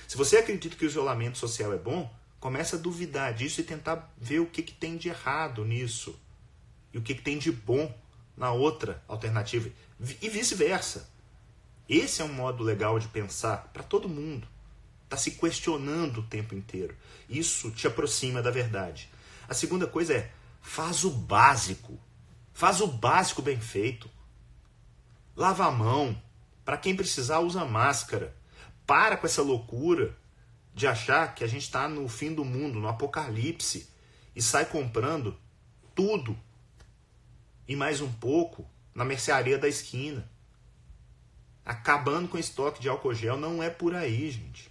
[0.07, 4.11] Se você acredita que o isolamento social é bom, começa a duvidar disso e tentar
[4.17, 6.19] ver o que, que tem de errado nisso
[6.91, 7.95] e o que, que tem de bom
[8.35, 9.69] na outra alternativa
[10.19, 11.07] e vice-versa.
[11.87, 14.47] Esse é um modo legal de pensar para todo mundo.
[15.03, 16.97] Está se questionando o tempo inteiro.
[17.29, 19.11] Isso te aproxima da verdade.
[19.47, 21.99] A segunda coisa é faz o básico.
[22.60, 24.10] Faz o básico bem feito.
[25.34, 26.22] Lava a mão.
[26.66, 28.36] Para quem precisar, usa máscara.
[28.86, 30.14] Para com essa loucura
[30.74, 33.89] de achar que a gente está no fim do mundo, no apocalipse,
[34.36, 35.39] e sai comprando
[35.95, 36.38] tudo
[37.66, 40.30] e mais um pouco na mercearia da esquina.
[41.64, 43.38] Acabando com o estoque de álcool gel.
[43.38, 44.70] Não é por aí, gente.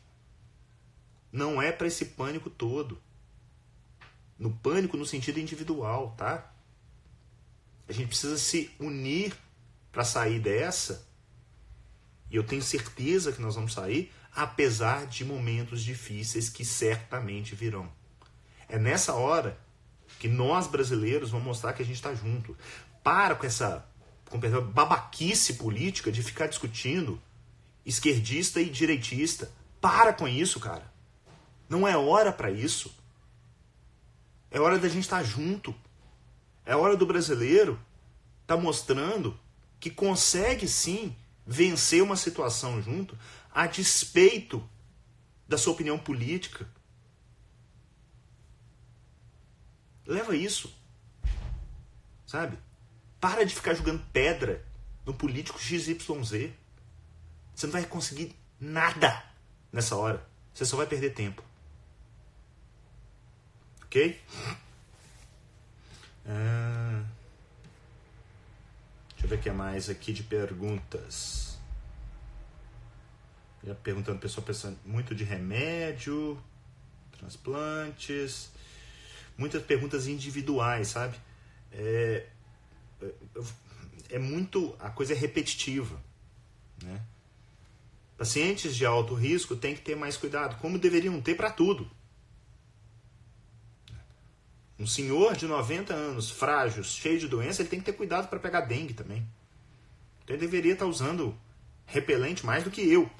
[1.32, 3.00] Não é para esse pânico todo.
[4.38, 6.52] No pânico no sentido individual, tá?
[7.88, 9.34] A gente precisa se unir
[9.90, 11.06] para sair dessa.
[12.30, 17.90] E eu tenho certeza que nós vamos sair, apesar de momentos difíceis que certamente virão.
[18.68, 19.58] É nessa hora
[20.18, 22.56] que nós brasileiros vamos mostrar que a gente está junto.
[23.02, 23.86] Para com essa
[24.28, 27.20] com babaquice política de ficar discutindo
[27.84, 29.50] esquerdista e direitista.
[29.80, 30.92] Para com isso, cara.
[31.68, 32.94] Não é hora para isso.
[34.50, 35.74] É hora da gente estar tá junto.
[36.68, 37.80] É hora do brasileiro
[38.46, 39.40] tá mostrando
[39.80, 41.16] que consegue sim
[41.46, 43.18] vencer uma situação junto
[43.50, 44.62] a despeito
[45.48, 46.68] da sua opinião política.
[50.04, 50.70] Leva isso.
[52.26, 52.58] Sabe?
[53.18, 54.62] Para de ficar jogando pedra
[55.06, 55.96] no político XYZ.
[57.54, 59.24] Você não vai conseguir nada
[59.72, 60.22] nessa hora.
[60.52, 61.42] Você só vai perder tempo.
[63.84, 64.20] Ok?
[66.28, 67.02] Ah,
[69.10, 71.58] deixa eu ver o que é mais aqui de perguntas.
[73.64, 76.40] Já perguntando, pessoal pensando muito de remédio,
[77.18, 78.50] transplantes,
[79.36, 81.16] muitas perguntas individuais, sabe?
[81.72, 82.26] É,
[83.02, 83.12] é,
[84.10, 84.76] é muito.
[84.78, 86.00] a coisa é repetitiva.
[86.82, 87.00] Né?
[88.16, 91.90] Pacientes de alto risco têm que ter mais cuidado, como deveriam ter para tudo.
[94.78, 98.38] Um senhor de 90 anos, frágil, cheio de doença, ele tem que ter cuidado para
[98.38, 99.26] pegar dengue também.
[100.22, 101.36] Então ele deveria estar tá usando
[101.84, 103.10] repelente mais do que eu.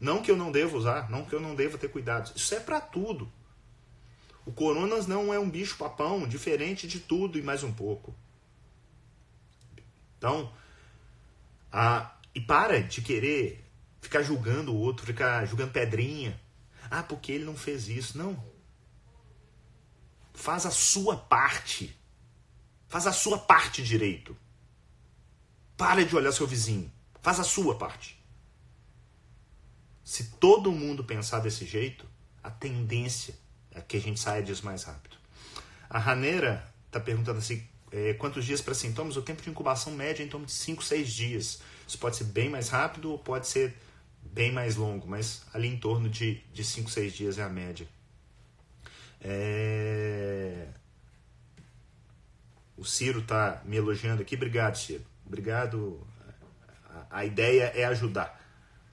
[0.00, 2.32] Não que eu não devo usar, não que eu não devo ter cuidado.
[2.34, 3.30] Isso é para tudo.
[4.46, 8.14] O coronas não é um bicho papão, diferente de tudo e mais um pouco.
[10.16, 10.50] Então,
[11.70, 13.64] a, e para de querer
[14.00, 16.40] ficar julgando o outro, ficar julgando pedrinha.
[16.90, 18.16] Ah, porque ele não fez isso.
[18.16, 18.42] Não.
[20.40, 21.94] Faz a sua parte.
[22.88, 24.34] Faz a sua parte direito.
[25.76, 26.90] Para de olhar seu vizinho.
[27.20, 28.18] Faz a sua parte.
[30.02, 32.06] Se todo mundo pensar desse jeito,
[32.42, 33.34] a tendência
[33.70, 35.14] é que a gente saia disso mais rápido.
[35.90, 37.62] A Raneira está perguntando assim:
[37.92, 39.18] é, quantos dias para sintomas?
[39.18, 41.60] O tempo de incubação médio é em torno de 5, 6 dias.
[41.86, 43.76] Isso pode ser bem mais rápido ou pode ser
[44.22, 47.86] bem mais longo, mas ali em torno de 5, 6 dias é a média.
[49.20, 50.68] É...
[52.76, 54.34] O Ciro está me elogiando aqui.
[54.34, 55.04] Obrigado, Ciro.
[55.26, 56.06] Obrigado.
[57.10, 58.40] A, ideia é ajudar,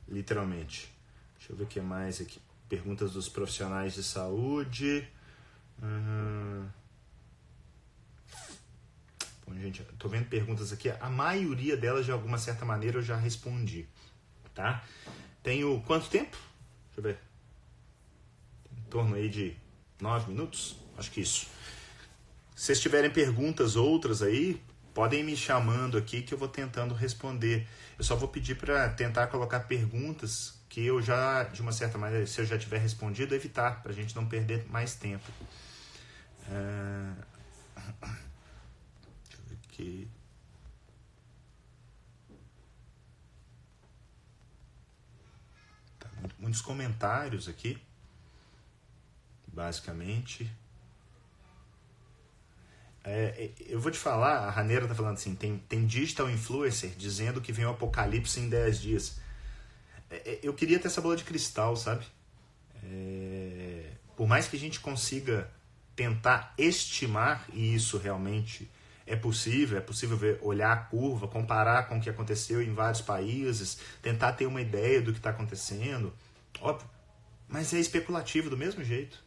[0.08, 0.94] literalmente.
[1.38, 2.42] Deixa eu ver o que mais aqui.
[2.68, 5.08] Perguntas dos profissionais de saúde.
[5.82, 6.68] Uhum.
[9.48, 10.90] Bom, gente, tô vendo perguntas aqui.
[10.90, 13.88] A maioria delas, de alguma certa maneira, eu já respondi.
[14.54, 14.84] Tá?
[15.42, 16.36] Tenho quanto tempo?
[16.88, 17.20] Deixa eu ver.
[18.78, 19.56] Em torno aí de
[20.00, 20.78] nove minutos?
[20.98, 21.48] Acho que isso.
[22.56, 24.62] Se vocês tiverem perguntas outras aí,
[24.94, 27.68] podem me chamando aqui que eu vou tentando responder.
[27.98, 32.26] Eu só vou pedir para tentar colocar perguntas que eu já, de uma certa maneira,
[32.26, 35.26] se eu já tiver respondido, evitar, para a gente não perder mais tempo.
[36.50, 37.14] É...
[39.24, 40.08] Deixa eu ver aqui.
[46.00, 47.87] Tá, muitos comentários aqui
[49.58, 50.50] basicamente.
[53.04, 56.92] É, é, eu vou te falar, a Raneira tá falando assim, tem, tem digital influencer
[56.96, 59.20] dizendo que vem o apocalipse em 10 dias.
[60.12, 62.06] É, é, eu queria ter essa bola de cristal, sabe?
[62.84, 65.50] É, por mais que a gente consiga
[65.96, 68.70] tentar estimar, e isso realmente
[69.08, 73.02] é possível, é possível ver, olhar a curva, comparar com o que aconteceu em vários
[73.02, 76.14] países, tentar ter uma ideia do que está acontecendo,
[76.62, 76.88] óbvio,
[77.48, 79.26] mas é especulativo do mesmo jeito.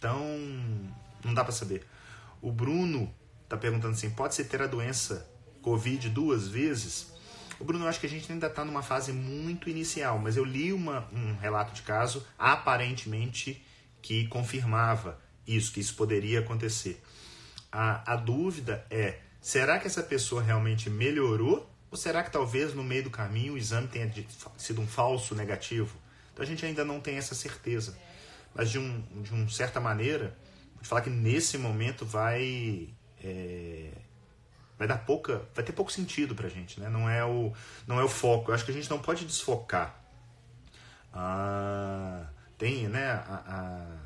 [0.00, 0.24] Então,
[1.22, 1.86] não dá para saber.
[2.40, 3.14] O Bruno
[3.46, 5.30] tá perguntando assim: pode se ter a doença
[5.60, 7.12] Covid duas vezes?
[7.58, 10.44] O Bruno, eu acho que a gente ainda está numa fase muito inicial, mas eu
[10.44, 13.62] li uma, um relato de caso aparentemente
[14.00, 17.02] que confirmava isso, que isso poderia acontecer.
[17.70, 21.70] A, a dúvida é: será que essa pessoa realmente melhorou?
[21.90, 24.10] Ou será que talvez no meio do caminho o exame tenha
[24.56, 25.94] sido um falso negativo?
[26.32, 27.98] Então a gente ainda não tem essa certeza
[28.54, 30.36] mas de, um, de uma certa maneira,
[30.74, 32.88] vou falar que nesse momento vai,
[33.22, 33.90] é,
[34.78, 36.88] vai dar pouca, vai ter pouco sentido pra gente, né?
[36.88, 37.52] Não é o,
[37.86, 38.50] não é o foco.
[38.50, 40.02] Eu acho que a gente não pode desfocar.
[41.12, 42.26] Ah,
[42.56, 43.10] tem, né?
[43.10, 43.98] A,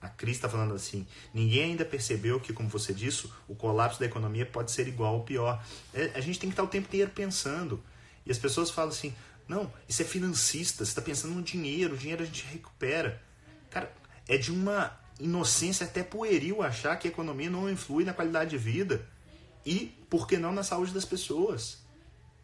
[0.00, 4.00] a, a Cris está falando assim: ninguém ainda percebeu que, como você disse, o colapso
[4.00, 5.64] da economia pode ser igual ou pior.
[5.94, 7.82] É, a gente tem que estar o tempo inteiro pensando.
[8.26, 9.14] E as pessoas falam assim:
[9.48, 13.22] não, isso é financista, você está pensando no dinheiro, o dinheiro a gente recupera.
[13.72, 13.92] Cara,
[14.28, 18.58] é de uma inocência até pueril achar que a economia não influi na qualidade de
[18.58, 19.08] vida
[19.64, 21.78] e, por que não, na saúde das pessoas.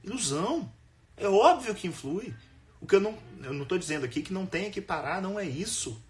[0.02, 0.72] Ilusão.
[1.16, 2.34] É óbvio que influi.
[2.80, 5.38] O que eu não eu não estou dizendo aqui que não tenha que parar, não
[5.38, 6.00] é isso.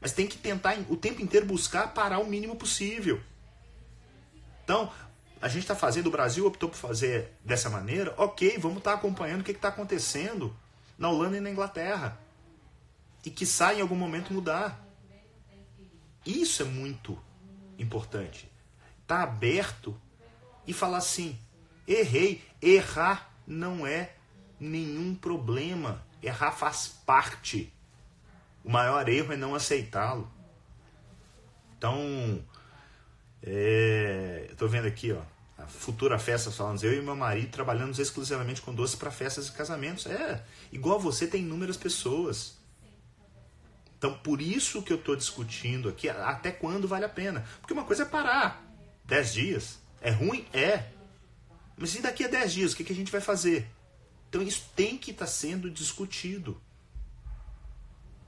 [0.00, 3.20] Mas tem que tentar o tempo inteiro buscar parar o mínimo possível.
[4.64, 4.92] Então,
[5.40, 8.96] a gente está fazendo, o Brasil optou por fazer dessa maneira, ok, vamos estar tá
[8.98, 10.54] acompanhando o que está acontecendo
[10.98, 12.18] na Holanda e na Inglaterra.
[13.24, 14.84] E que sai em algum momento mudar.
[16.24, 17.18] Isso é muito
[17.78, 18.50] importante.
[19.06, 19.98] Tá aberto
[20.66, 21.38] e falar assim:
[21.86, 22.44] errei.
[22.60, 24.14] Errar não é
[24.60, 26.04] nenhum problema.
[26.22, 27.72] Errar faz parte.
[28.64, 30.30] O maior erro é não aceitá-lo.
[31.76, 32.44] Então,
[33.42, 35.22] é, eu tô vendo aqui, ó,
[35.56, 39.52] a futura festa falando, eu e meu marido trabalhamos exclusivamente com doces para festas e
[39.52, 40.06] casamentos.
[40.06, 42.57] É, igual você tem inúmeras pessoas.
[43.98, 47.44] Então, por isso que eu estou discutindo aqui até quando vale a pena.
[47.60, 48.64] Porque uma coisa é parar.
[49.04, 49.78] 10 dias.
[50.00, 50.46] É ruim?
[50.52, 50.92] É.
[51.76, 53.68] Mas e daqui a 10 dias, o que, que a gente vai fazer?
[54.28, 56.60] Então, isso tem que estar tá sendo discutido.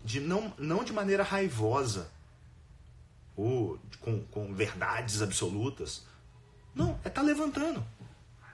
[0.05, 2.11] De não, não de maneira raivosa
[3.37, 6.05] ou com, com verdades absolutas.
[6.75, 7.85] Não, é tá levantando.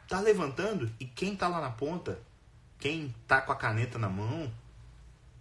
[0.08, 2.20] Tá levantando e quem tá lá na ponta,
[2.78, 4.52] quem tá com a caneta na mão,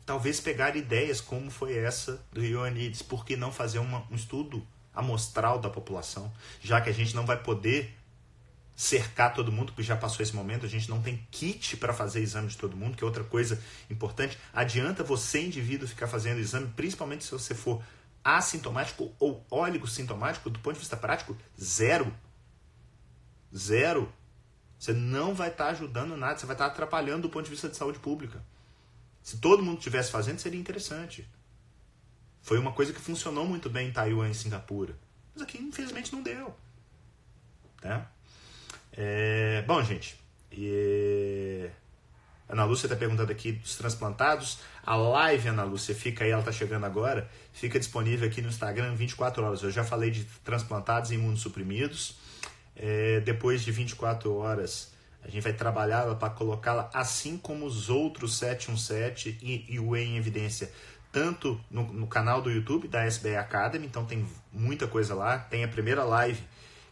[0.06, 3.02] talvez pegar ideias como foi essa do Ioannidis.
[3.02, 6.32] Por que não fazer uma, um estudo amostral da população?
[6.62, 7.94] Já que a gente não vai poder
[8.76, 12.22] cercar todo mundo, porque já passou esse momento, a gente não tem kit para fazer
[12.22, 14.38] exame de todo mundo, que é outra coisa importante.
[14.54, 17.82] Adianta você, indivíduo, ficar fazendo exame, principalmente se você for
[18.24, 22.14] assintomático ou óligo sintomático, do ponto de vista prático, zero.
[23.56, 24.12] Zero.
[24.78, 27.52] Você não vai estar tá ajudando nada, você vai estar tá atrapalhando do ponto de
[27.52, 28.44] vista de saúde pública.
[29.26, 31.28] Se todo mundo estivesse fazendo, seria interessante.
[32.44, 34.96] Foi uma coisa que funcionou muito bem em Taiwan e Singapura.
[35.34, 36.56] Mas aqui, infelizmente, não deu.
[37.84, 38.06] Né?
[38.92, 39.64] É...
[39.64, 40.16] Bom, gente.
[40.52, 41.68] E...
[42.48, 44.60] Ana Lúcia está perguntando aqui dos transplantados.
[44.86, 47.28] A live, Ana Lúcia, fica aí, ela está chegando agora.
[47.52, 49.64] Fica disponível aqui no Instagram 24 horas.
[49.64, 52.16] Eu já falei de transplantados e imunossuprimidos.
[52.76, 53.22] É...
[53.22, 54.94] Depois de 24 horas
[55.26, 60.18] a gente vai trabalhá-la para colocá-la assim como os outros 717 e, e o em
[60.18, 60.72] evidência,
[61.12, 65.40] tanto no, no, canal do YouTube da SBE Academy, então tem muita coisa lá.
[65.40, 66.44] Tem a primeira live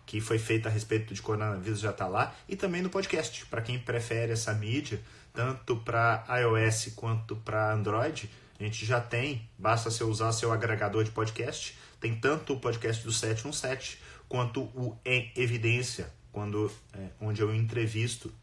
[0.05, 3.61] que foi feita a respeito de coronavírus já está lá, e também no podcast, para
[3.61, 4.99] quem prefere essa mídia,
[5.33, 8.29] tanto para iOS quanto para Android.
[8.59, 11.77] A gente já tem, basta você usar seu agregador de podcast.
[11.99, 18.33] Tem tanto o podcast do 717 quanto o Em Evidência, quando, é, onde eu entrevisto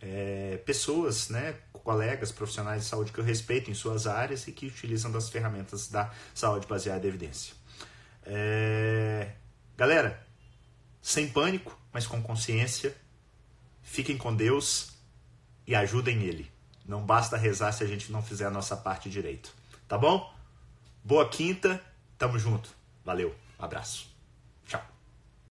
[0.00, 4.66] é, pessoas, né, colegas profissionais de saúde que eu respeito em suas áreas e que
[4.66, 7.54] utilizam das ferramentas da saúde baseada em evidência.
[8.24, 9.32] É,
[9.76, 10.26] galera,
[11.00, 12.96] sem pânico, mas com consciência,
[13.82, 14.92] fiquem com Deus
[15.66, 16.50] e ajudem Ele.
[16.86, 19.54] Não basta rezar se a gente não fizer a nossa parte direito.
[19.86, 20.34] Tá bom?
[21.02, 21.80] Boa quinta,
[22.18, 22.70] tamo junto.
[23.04, 24.13] Valeu, abraço.